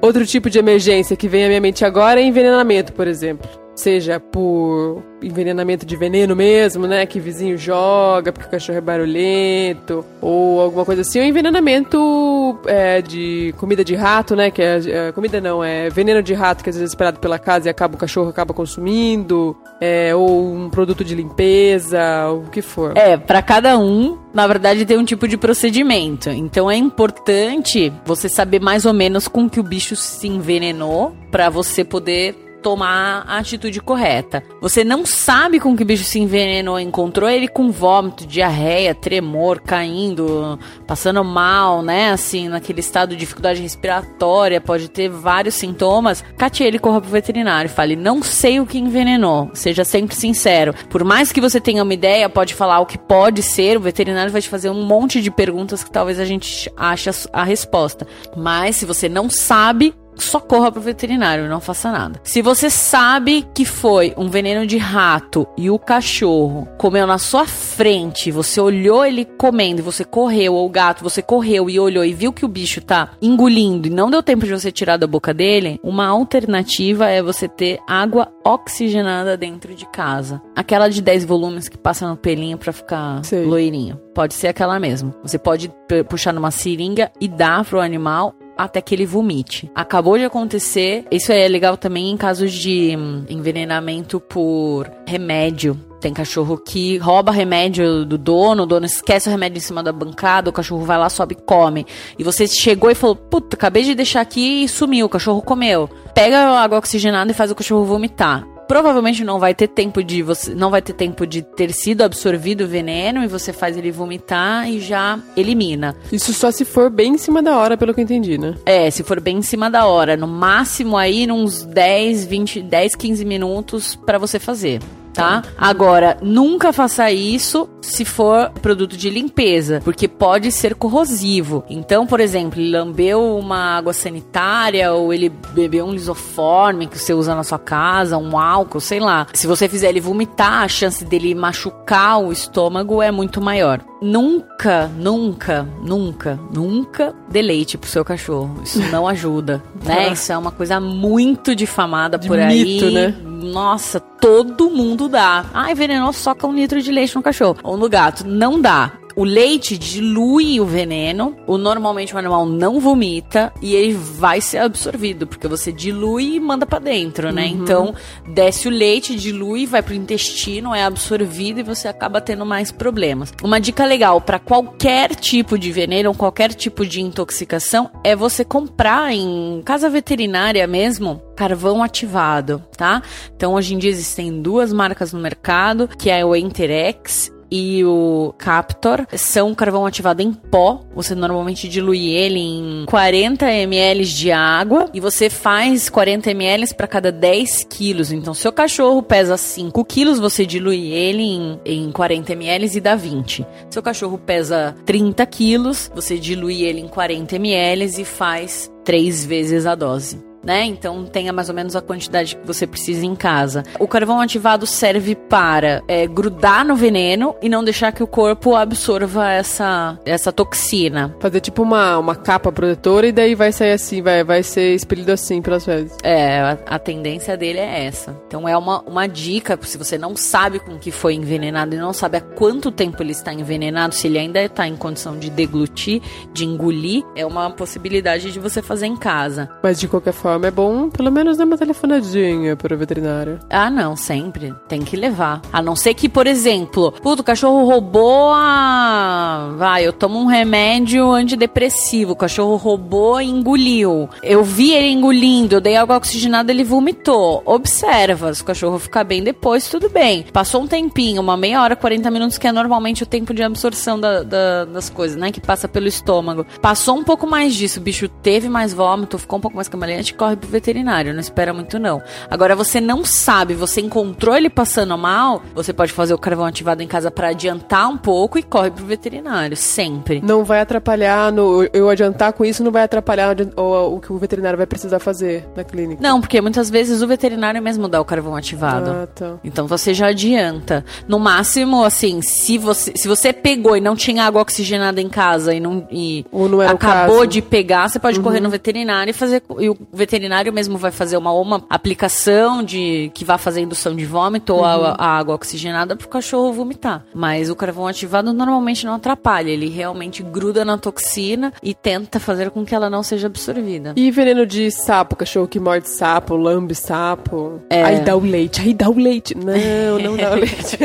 Outro 0.00 0.24
tipo 0.24 0.48
de 0.48 0.58
emergência 0.58 1.16
que 1.16 1.28
vem 1.28 1.44
à 1.44 1.48
minha 1.48 1.60
mente 1.60 1.84
agora 1.84 2.20
é 2.20 2.24
envenenamento, 2.24 2.92
por 2.92 3.06
exemplo. 3.06 3.59
Seja 3.80 4.20
por 4.20 5.02
envenenamento 5.22 5.86
de 5.86 5.96
veneno 5.96 6.36
mesmo, 6.36 6.86
né? 6.86 7.06
Que 7.06 7.18
vizinho 7.18 7.56
joga 7.56 8.30
porque 8.30 8.46
o 8.46 8.50
cachorro 8.50 8.76
é 8.76 8.80
barulhento, 8.80 10.04
ou 10.20 10.60
alguma 10.60 10.84
coisa 10.84 11.00
assim, 11.00 11.18
ou 11.18 11.24
envenenamento 11.24 12.60
é, 12.66 13.00
de 13.00 13.54
comida 13.56 13.82
de 13.82 13.94
rato, 13.94 14.36
né? 14.36 14.50
Que 14.50 14.60
é, 14.60 14.80
é, 14.86 15.12
comida 15.12 15.40
não, 15.40 15.64
é 15.64 15.88
veneno 15.88 16.22
de 16.22 16.34
rato 16.34 16.62
que 16.62 16.68
às 16.68 16.76
vezes 16.76 16.90
é 16.90 16.92
esperado 16.92 17.20
pela 17.20 17.38
casa 17.38 17.68
e 17.68 17.70
acaba 17.70 17.94
o 17.94 17.98
cachorro 17.98 18.28
acaba 18.28 18.52
consumindo, 18.52 19.56
é, 19.80 20.14
ou 20.14 20.52
um 20.52 20.68
produto 20.68 21.02
de 21.02 21.14
limpeza, 21.14 22.28
o 22.28 22.50
que 22.50 22.60
for. 22.60 22.94
É, 22.98 23.16
para 23.16 23.40
cada 23.40 23.78
um, 23.78 24.18
na 24.34 24.46
verdade, 24.46 24.84
tem 24.84 24.98
um 24.98 25.06
tipo 25.06 25.26
de 25.26 25.38
procedimento. 25.38 26.28
Então 26.28 26.70
é 26.70 26.76
importante 26.76 27.90
você 28.04 28.28
saber 28.28 28.60
mais 28.60 28.84
ou 28.84 28.92
menos 28.92 29.26
com 29.26 29.48
que 29.48 29.58
o 29.58 29.62
bicho 29.62 29.96
se 29.96 30.28
envenenou 30.28 31.16
para 31.30 31.48
você 31.48 31.82
poder 31.82 32.49
tomar 32.60 33.24
a 33.26 33.38
atitude 33.38 33.80
correta. 33.80 34.42
Você 34.60 34.84
não 34.84 35.04
sabe 35.04 35.58
com 35.58 35.76
que 35.76 35.84
bicho 35.84 36.04
se 36.04 36.18
envenenou, 36.18 36.78
encontrou 36.78 37.28
ele 37.28 37.48
com 37.48 37.70
vômito, 37.70 38.26
diarreia, 38.26 38.94
tremor, 38.94 39.60
caindo, 39.60 40.58
passando 40.86 41.24
mal, 41.24 41.82
né? 41.82 42.10
Assim, 42.10 42.48
naquele 42.48 42.80
estado 42.80 43.10
de 43.10 43.16
dificuldade 43.16 43.62
respiratória, 43.62 44.60
pode 44.60 44.88
ter 44.88 45.08
vários 45.08 45.54
sintomas. 45.54 46.24
Cate 46.36 46.62
ele 46.62 46.78
corra 46.78 47.00
pro 47.00 47.10
veterinário, 47.10 47.70
fale: 47.70 47.96
"Não 47.96 48.22
sei 48.22 48.60
o 48.60 48.66
que 48.66 48.78
envenenou". 48.78 49.50
Seja 49.54 49.84
sempre 49.84 50.14
sincero. 50.14 50.74
Por 50.88 51.04
mais 51.04 51.32
que 51.32 51.40
você 51.40 51.60
tenha 51.60 51.82
uma 51.82 51.94
ideia, 51.94 52.28
pode 52.28 52.54
falar 52.54 52.80
o 52.80 52.86
que 52.86 52.98
pode 52.98 53.42
ser, 53.42 53.76
o 53.76 53.80
veterinário 53.80 54.32
vai 54.32 54.42
te 54.42 54.48
fazer 54.48 54.70
um 54.70 54.84
monte 54.84 55.20
de 55.20 55.30
perguntas 55.30 55.82
que 55.82 55.90
talvez 55.90 56.18
a 56.18 56.24
gente 56.24 56.70
ache 56.76 57.10
a 57.32 57.44
resposta. 57.44 58.06
Mas 58.36 58.76
se 58.76 58.84
você 58.84 59.08
não 59.08 59.28
sabe, 59.30 59.94
só 60.16 60.40
corra 60.40 60.70
pro 60.70 60.80
veterinário, 60.80 61.48
não 61.48 61.60
faça 61.60 61.90
nada. 61.90 62.20
Se 62.24 62.42
você 62.42 62.70
sabe 62.70 63.46
que 63.54 63.64
foi 63.64 64.14
um 64.16 64.28
veneno 64.28 64.66
de 64.66 64.78
rato 64.78 65.46
e 65.56 65.70
o 65.70 65.78
cachorro 65.78 66.68
comeu 66.78 67.06
na 67.06 67.18
sua 67.18 67.46
frente, 67.46 68.30
você 68.30 68.60
olhou 68.60 69.04
ele 69.04 69.24
comendo 69.24 69.80
e 69.80 69.82
você 69.82 70.04
correu, 70.04 70.54
ou 70.54 70.66
o 70.66 70.70
gato, 70.70 71.02
você 71.02 71.22
correu 71.22 71.68
e 71.70 71.78
olhou 71.78 72.04
e 72.04 72.12
viu 72.12 72.32
que 72.32 72.44
o 72.44 72.48
bicho 72.48 72.80
tá 72.80 73.10
engolindo 73.20 73.86
e 73.86 73.90
não 73.90 74.10
deu 74.10 74.22
tempo 74.22 74.46
de 74.46 74.52
você 74.52 74.70
tirar 74.70 74.96
da 74.96 75.06
boca 75.06 75.32
dele, 75.32 75.80
uma 75.82 76.06
alternativa 76.06 77.08
é 77.08 77.22
você 77.22 77.48
ter 77.48 77.78
água 77.86 78.28
oxigenada 78.44 79.36
dentro 79.36 79.74
de 79.74 79.86
casa. 79.86 80.40
Aquela 80.54 80.88
de 80.88 81.02
10 81.02 81.24
volumes 81.24 81.68
que 81.68 81.78
passa 81.78 82.08
no 82.08 82.16
pelinho 82.16 82.58
para 82.58 82.72
ficar 82.72 83.24
Sei. 83.24 83.44
loirinho. 83.44 84.00
Pode 84.14 84.34
ser 84.34 84.48
aquela 84.48 84.78
mesmo. 84.78 85.14
Você 85.22 85.38
pode 85.38 85.72
puxar 86.08 86.32
numa 86.32 86.50
seringa 86.50 87.10
e 87.20 87.28
dar 87.28 87.64
pro 87.64 87.80
animal 87.80 88.34
até 88.64 88.80
que 88.80 88.94
ele 88.94 89.06
vomite. 89.06 89.70
Acabou 89.74 90.18
de 90.18 90.24
acontecer. 90.24 91.04
Isso 91.10 91.32
é 91.32 91.48
legal 91.48 91.76
também 91.76 92.10
em 92.10 92.16
casos 92.16 92.52
de 92.52 92.94
hum, 92.96 93.24
envenenamento 93.28 94.20
por 94.20 94.90
remédio. 95.06 95.78
Tem 96.00 96.14
cachorro 96.14 96.56
que 96.56 96.96
rouba 96.96 97.30
remédio 97.30 98.06
do 98.06 98.16
dono, 98.16 98.62
o 98.62 98.66
dono 98.66 98.86
esquece 98.86 99.28
o 99.28 99.30
remédio 99.30 99.58
em 99.58 99.60
cima 99.60 99.82
da 99.82 99.92
bancada, 99.92 100.48
o 100.48 100.52
cachorro 100.52 100.84
vai 100.84 100.96
lá, 100.96 101.10
sobe 101.10 101.36
e 101.38 101.42
come. 101.42 101.86
E 102.18 102.24
você 102.24 102.46
chegou 102.46 102.90
e 102.90 102.94
falou: 102.94 103.16
Puta, 103.16 103.54
acabei 103.54 103.82
de 103.82 103.94
deixar 103.94 104.22
aqui 104.22 104.64
e 104.64 104.68
sumiu, 104.68 105.06
o 105.06 105.10
cachorro 105.10 105.42
comeu. 105.42 105.90
Pega 106.14 106.38
a 106.38 106.62
água 106.62 106.78
oxigenada 106.78 107.30
e 107.30 107.34
faz 107.34 107.50
o 107.50 107.54
cachorro 107.54 107.84
vomitar 107.84 108.46
provavelmente 108.70 109.24
não 109.24 109.40
vai 109.40 109.52
ter 109.52 109.66
tempo 109.66 110.00
de 110.00 110.22
você 110.22 110.54
não 110.54 110.70
vai 110.70 110.80
ter 110.80 110.92
tempo 110.92 111.26
de 111.26 111.42
ter 111.42 111.72
sido 111.72 112.02
absorvido 112.02 112.60
o 112.60 112.68
veneno 112.68 113.24
e 113.24 113.26
você 113.26 113.52
faz 113.52 113.76
ele 113.76 113.90
vomitar 113.90 114.70
e 114.70 114.78
já 114.78 115.18
elimina. 115.36 115.96
Isso 116.12 116.32
só 116.32 116.52
se 116.52 116.64
for 116.64 116.88
bem 116.88 117.14
em 117.14 117.18
cima 117.18 117.42
da 117.42 117.58
hora, 117.58 117.76
pelo 117.76 117.92
que 117.92 117.98
eu 117.98 118.04
entendi, 118.04 118.38
né? 118.38 118.54
É, 118.64 118.88
se 118.88 119.02
for 119.02 119.18
bem 119.20 119.38
em 119.38 119.42
cima 119.42 119.68
da 119.68 119.86
hora, 119.86 120.16
no 120.16 120.28
máximo 120.28 120.96
aí 120.96 121.28
uns 121.32 121.64
10, 121.64 122.26
20, 122.26 122.62
10, 122.62 122.94
15 122.94 123.24
minutos 123.24 123.96
pra 123.96 124.18
você 124.18 124.38
fazer. 124.38 124.78
Tá? 125.12 125.42
Agora, 125.58 126.16
nunca 126.22 126.72
faça 126.72 127.10
isso 127.10 127.68
se 127.82 128.04
for 128.04 128.50
produto 128.62 128.96
de 128.96 129.10
limpeza, 129.10 129.80
porque 129.84 130.06
pode 130.06 130.52
ser 130.52 130.74
corrosivo. 130.74 131.64
Então, 131.68 132.06
por 132.06 132.20
exemplo, 132.20 132.60
ele 132.60 132.70
lambeu 132.70 133.36
uma 133.36 133.76
água 133.76 133.92
sanitária 133.92 134.92
ou 134.92 135.12
ele 135.12 135.28
bebeu 135.52 135.84
um 135.86 135.92
lisoforme 135.92 136.86
que 136.86 136.98
você 136.98 137.12
usa 137.12 137.34
na 137.34 137.42
sua 137.42 137.58
casa, 137.58 138.16
um 138.18 138.38
álcool, 138.38 138.80
sei 138.80 139.00
lá. 139.00 139.26
Se 139.32 139.46
você 139.46 139.68
fizer 139.68 139.88
ele 139.88 140.00
vomitar, 140.00 140.62
a 140.62 140.68
chance 140.68 141.04
dele 141.04 141.34
machucar 141.34 142.20
o 142.20 142.32
estômago 142.32 143.02
é 143.02 143.10
muito 143.10 143.40
maior. 143.40 143.80
Nunca, 144.02 144.90
nunca, 144.96 145.68
nunca, 145.82 146.38
nunca 146.52 147.14
dê 147.30 147.42
leite 147.42 147.76
pro 147.76 147.90
seu 147.90 148.04
cachorro. 148.04 148.60
Isso 148.64 148.80
não 148.90 149.06
ajuda, 149.08 149.62
né? 149.84 150.12
Isso 150.12 150.32
é 150.32 150.38
uma 150.38 150.50
coisa 150.50 150.80
muito 150.80 151.54
difamada 151.54 152.16
De 152.16 152.26
por 152.26 152.38
aí. 152.38 152.64
mito, 152.64 152.90
né? 152.90 153.14
Nossa, 153.40 153.98
todo 153.98 154.70
mundo 154.70 155.08
dá. 155.08 155.46
Ai, 155.54 155.74
venenoso, 155.74 156.18
soca 156.18 156.46
um 156.46 156.54
litro 156.54 156.80
de 156.80 156.92
leite 156.92 157.16
no 157.16 157.22
cachorro. 157.22 157.58
Ou 157.62 157.76
no 157.76 157.88
gato. 157.88 158.26
Não 158.26 158.60
dá. 158.60 158.99
O 159.20 159.24
leite 159.24 159.76
dilui 159.76 160.58
o 160.62 160.64
veneno. 160.64 161.36
O 161.46 161.58
normalmente 161.58 162.14
o 162.14 162.18
animal 162.18 162.46
não 162.46 162.80
vomita 162.80 163.52
e 163.60 163.74
ele 163.74 163.92
vai 163.92 164.40
ser 164.40 164.56
absorvido, 164.56 165.26
porque 165.26 165.46
você 165.46 165.70
dilui 165.70 166.36
e 166.36 166.40
manda 166.40 166.64
pra 166.64 166.78
dentro, 166.78 167.30
né? 167.30 167.46
Então, 167.46 167.94
desce 168.32 168.66
o 168.66 168.70
leite, 168.70 169.14
dilui, 169.14 169.66
vai 169.66 169.82
pro 169.82 169.92
intestino, 169.92 170.74
é 170.74 170.84
absorvido 170.84 171.60
e 171.60 171.62
você 171.62 171.86
acaba 171.86 172.18
tendo 172.18 172.46
mais 172.46 172.72
problemas. 172.72 173.30
Uma 173.42 173.60
dica 173.60 173.84
legal 173.84 174.22
pra 174.22 174.38
qualquer 174.38 175.14
tipo 175.14 175.58
de 175.58 175.70
veneno, 175.70 176.14
qualquer 176.14 176.54
tipo 176.54 176.86
de 176.86 177.02
intoxicação, 177.02 177.90
é 178.02 178.16
você 178.16 178.42
comprar 178.42 179.12
em 179.12 179.60
casa 179.66 179.90
veterinária 179.90 180.66
mesmo 180.66 181.20
carvão 181.36 181.82
ativado, 181.82 182.64
tá? 182.74 183.02
Então, 183.36 183.52
hoje 183.52 183.74
em 183.74 183.78
dia 183.78 183.90
existem 183.90 184.40
duas 184.40 184.72
marcas 184.72 185.12
no 185.12 185.20
mercado, 185.20 185.86
que 185.88 186.08
é 186.08 186.24
o 186.24 186.34
Enterex 186.34 187.30
e 187.50 187.84
o 187.84 188.34
Captor 188.38 189.06
são 189.16 189.54
carvão 189.54 189.84
ativado 189.84 190.22
em 190.22 190.32
pó. 190.32 190.82
Você 190.94 191.14
normalmente 191.14 191.68
dilui 191.68 192.08
ele 192.08 192.38
em 192.38 192.84
40 192.86 193.50
ml 193.50 194.04
de 194.04 194.30
água 194.30 194.88
e 194.94 195.00
você 195.00 195.28
faz 195.28 195.88
40 195.88 196.30
ml 196.30 196.74
para 196.74 196.86
cada 196.86 197.10
10 197.10 197.64
quilos. 197.68 198.12
Então, 198.12 198.32
seu 198.32 198.52
cachorro 198.52 199.02
pesa 199.02 199.36
5 199.36 199.84
quilos, 199.84 200.18
você 200.18 200.46
dilui 200.46 200.92
ele 200.92 201.22
em, 201.22 201.60
em 201.64 201.92
40 201.92 202.32
ml 202.32 202.70
e 202.76 202.80
dá 202.80 202.94
20. 202.94 203.46
Seu 203.70 203.82
cachorro 203.82 204.18
pesa 204.18 204.74
30 204.86 205.24
quilos, 205.26 205.90
você 205.94 206.18
dilui 206.18 206.62
ele 206.62 206.80
em 206.80 206.88
40 206.88 207.36
ml 207.36 208.00
e 208.00 208.04
faz 208.04 208.70
três 208.84 209.24
vezes 209.24 209.66
a 209.66 209.74
dose 209.74 210.29
né? 210.42 210.64
Então 210.64 211.04
tenha 211.04 211.32
mais 211.32 211.48
ou 211.48 211.54
menos 211.54 211.76
a 211.76 211.80
quantidade 211.80 212.36
que 212.36 212.46
você 212.46 212.66
precisa 212.66 213.04
em 213.04 213.14
casa. 213.14 213.62
O 213.78 213.86
carvão 213.86 214.20
ativado 214.20 214.66
serve 214.66 215.14
para 215.14 215.82
é, 215.86 216.06
grudar 216.06 216.64
no 216.64 216.74
veneno 216.74 217.34
e 217.42 217.48
não 217.48 217.62
deixar 217.62 217.92
que 217.92 218.02
o 218.02 218.06
corpo 218.06 218.54
absorva 218.54 219.30
essa, 219.30 219.98
essa 220.04 220.32
toxina. 220.32 221.14
Fazer 221.20 221.40
tipo 221.40 221.62
uma, 221.62 221.98
uma 221.98 222.14
capa 222.14 222.50
protetora 222.50 223.06
e 223.06 223.12
daí 223.12 223.34
vai 223.34 223.52
sair 223.52 223.72
assim, 223.72 224.02
vai, 224.02 224.24
vai 224.24 224.42
ser 224.42 224.74
expelido 224.74 225.12
assim 225.12 225.42
pelas 225.42 225.64
fezes. 225.64 225.96
É, 226.02 226.40
a, 226.40 226.58
a 226.66 226.78
tendência 226.78 227.36
dele 227.36 227.58
é 227.58 227.84
essa. 227.84 228.16
Então 228.26 228.48
é 228.48 228.56
uma, 228.56 228.80
uma 228.82 229.06
dica, 229.06 229.58
se 229.62 229.76
você 229.76 229.98
não 229.98 230.16
sabe 230.16 230.58
com 230.58 230.78
que 230.78 230.90
foi 230.90 231.14
envenenado 231.14 231.74
e 231.74 231.78
não 231.78 231.92
sabe 231.92 232.18
há 232.18 232.20
quanto 232.20 232.70
tempo 232.70 233.02
ele 233.02 233.12
está 233.12 233.32
envenenado, 233.32 233.94
se 233.94 234.06
ele 234.06 234.18
ainda 234.18 234.42
está 234.42 234.66
em 234.66 234.76
condição 234.76 235.18
de 235.18 235.30
deglutir, 235.30 236.02
de 236.32 236.44
engolir, 236.44 237.04
é 237.14 237.26
uma 237.26 237.50
possibilidade 237.50 238.32
de 238.32 238.38
você 238.38 238.62
fazer 238.62 238.86
em 238.86 238.96
casa. 238.96 239.48
Mas 239.62 239.78
de 239.78 239.88
qualquer 239.88 240.12
forma 240.12 240.29
é 240.34 240.50
bom 240.50 240.88
pelo 240.90 241.10
menos 241.10 241.36
dar 241.36 241.44
uma 241.44 241.56
telefonadinha 241.56 242.56
para 242.56 242.74
o 242.74 242.78
veterinário. 242.78 243.38
Ah, 243.48 243.70
não, 243.70 243.96
sempre. 243.96 244.54
Tem 244.68 244.82
que 244.82 244.96
levar. 244.96 245.40
A 245.52 245.60
não 245.62 245.74
ser 245.74 245.94
que, 245.94 246.08
por 246.08 246.26
exemplo, 246.26 246.92
puto, 247.02 247.22
o 247.22 247.24
cachorro 247.24 247.64
roubou 247.64 248.30
a. 248.32 249.52
Vai, 249.56 249.86
eu 249.86 249.92
tomo 249.92 250.18
um 250.20 250.26
remédio 250.26 251.10
antidepressivo. 251.12 252.12
O 252.12 252.16
cachorro 252.16 252.56
roubou 252.56 253.20
e 253.20 253.26
engoliu. 253.28 254.08
Eu 254.22 254.42
vi 254.44 254.72
ele 254.72 254.88
engolindo, 254.88 255.56
eu 255.56 255.60
dei 255.60 255.76
água 255.76 255.96
oxigenada, 255.96 256.50
ele 256.52 256.64
vomitou. 256.64 257.42
Observa. 257.44 258.32
Se 258.34 258.42
o 258.42 258.44
cachorro 258.44 258.78
ficar 258.78 259.04
bem 259.04 259.22
depois, 259.22 259.68
tudo 259.68 259.88
bem. 259.88 260.24
Passou 260.32 260.62
um 260.62 260.66
tempinho, 260.66 261.20
uma 261.22 261.36
meia 261.36 261.62
hora, 261.62 261.76
40 261.76 262.10
minutos, 262.10 262.38
que 262.38 262.46
é 262.46 262.52
normalmente 262.52 263.02
o 263.02 263.06
tempo 263.06 263.32
de 263.34 263.42
absorção 263.42 263.98
da- 263.98 264.22
da- 264.22 264.64
das 264.66 264.88
coisas, 264.90 265.16
né? 265.16 265.30
Que 265.32 265.40
passa 265.40 265.68
pelo 265.68 265.86
estômago. 265.88 266.44
Passou 266.60 266.96
um 266.96 267.04
pouco 267.04 267.26
mais 267.26 267.54
disso, 267.54 267.78
o 267.80 267.82
bicho 267.82 268.08
teve 268.08 268.48
mais 268.48 268.72
vômito, 268.72 269.18
ficou 269.18 269.38
um 269.38 269.42
pouco 269.42 269.56
mais 269.56 269.68
cambaleante, 269.68 270.14
corre 270.20 270.36
pro 270.36 270.48
veterinário. 270.50 271.14
Não 271.14 271.20
espera 271.20 271.52
muito, 271.54 271.78
não. 271.78 272.02
Agora, 272.30 272.54
você 272.54 272.78
não 272.80 273.02
sabe, 273.04 273.54
você 273.54 273.80
encontrou 273.80 274.36
ele 274.36 274.50
passando 274.50 274.96
mal, 274.98 275.42
você 275.54 275.72
pode 275.72 275.92
fazer 275.92 276.12
o 276.12 276.18
carvão 276.18 276.44
ativado 276.44 276.82
em 276.82 276.86
casa 276.86 277.10
pra 277.10 277.28
adiantar 277.28 277.88
um 277.88 277.96
pouco 277.96 278.38
e 278.38 278.42
corre 278.42 278.70
pro 278.70 278.84
veterinário. 278.84 279.56
Sempre. 279.56 280.20
Não 280.22 280.44
vai 280.44 280.60
atrapalhar, 280.60 281.32
no, 281.32 281.64
eu 281.72 281.88
adiantar 281.88 282.32
com 282.34 282.44
isso 282.44 282.62
não 282.62 282.70
vai 282.70 282.82
atrapalhar 282.82 283.34
o, 283.56 283.94
o- 283.96 284.00
que 284.00 284.12
o 284.12 284.18
veterinário 284.18 284.58
vai 284.58 284.66
precisar 284.66 284.98
fazer 284.98 285.48
na 285.56 285.64
clínica. 285.64 286.02
Não, 286.02 286.20
porque 286.20 286.40
muitas 286.40 286.68
vezes 286.68 287.00
o 287.00 287.06
veterinário 287.06 287.62
mesmo 287.62 287.88
dá 287.88 287.98
o 288.00 288.04
carvão 288.04 288.36
ativado. 288.36 288.90
Ah, 288.90 289.06
tá. 289.06 289.34
Então 289.42 289.66
você 289.66 289.94
já 289.94 290.08
adianta. 290.08 290.84
No 291.08 291.18
máximo, 291.18 291.82
assim, 291.84 292.20
se 292.20 292.58
você, 292.58 292.92
se 292.94 293.08
você 293.08 293.32
pegou 293.32 293.76
e 293.76 293.80
não 293.80 293.96
tinha 293.96 294.24
água 294.24 294.42
oxigenada 294.42 295.00
em 295.00 295.08
casa 295.08 295.54
e 295.54 295.60
não 295.60 295.86
e 295.90 296.26
não 296.32 296.60
acabou 296.60 297.24
de 297.26 297.40
pegar, 297.40 297.88
você 297.88 297.98
pode 297.98 298.20
correr 298.20 298.40
no 298.40 298.50
veterinário 298.50 299.10
e 299.10 299.14
fazer 299.14 299.42
e 299.58 299.68
o 299.70 299.76
veterinário 299.92 300.09
mesmo 300.52 300.78
vai 300.78 300.90
fazer 300.90 301.16
uma 301.16 301.32
uma 301.32 301.62
aplicação 301.68 302.62
de 302.62 303.10
que 303.14 303.24
vai 303.24 303.38
fazer 303.38 303.60
indução 303.60 303.94
de 303.94 304.04
vômito 304.04 304.54
ou 304.54 304.64
a, 304.64 304.96
a 304.98 305.18
água 305.18 305.34
oxigenada 305.34 305.96
pro 305.96 306.08
cachorro 306.08 306.52
vomitar. 306.52 307.04
Mas 307.14 307.50
o 307.50 307.56
carvão 307.56 307.86
ativado 307.86 308.32
normalmente 308.32 308.84
não 308.84 308.94
atrapalha, 308.94 309.50
ele 309.50 309.68
realmente 309.68 310.22
gruda 310.22 310.64
na 310.64 310.76
toxina 310.78 311.52
e 311.62 311.74
tenta 311.74 312.18
fazer 312.18 312.50
com 312.50 312.64
que 312.64 312.74
ela 312.74 312.90
não 312.90 313.02
seja 313.02 313.26
absorvida. 313.26 313.92
E 313.96 314.10
veneno 314.10 314.46
de 314.46 314.70
sapo, 314.70 315.16
cachorro 315.16 315.48
que 315.48 315.60
morde 315.60 315.88
sapo, 315.88 316.36
lambe 316.36 316.74
sapo. 316.74 317.60
É. 317.70 317.82
Aí 317.82 318.00
dá 318.00 318.16
o 318.16 318.20
leite, 318.20 318.60
aí 318.60 318.74
dá 318.74 318.88
o 318.88 318.98
leite. 318.98 319.34
Não, 319.36 319.98
não 319.98 320.16
dá 320.16 320.32
o 320.32 320.34
leite. 320.40 320.78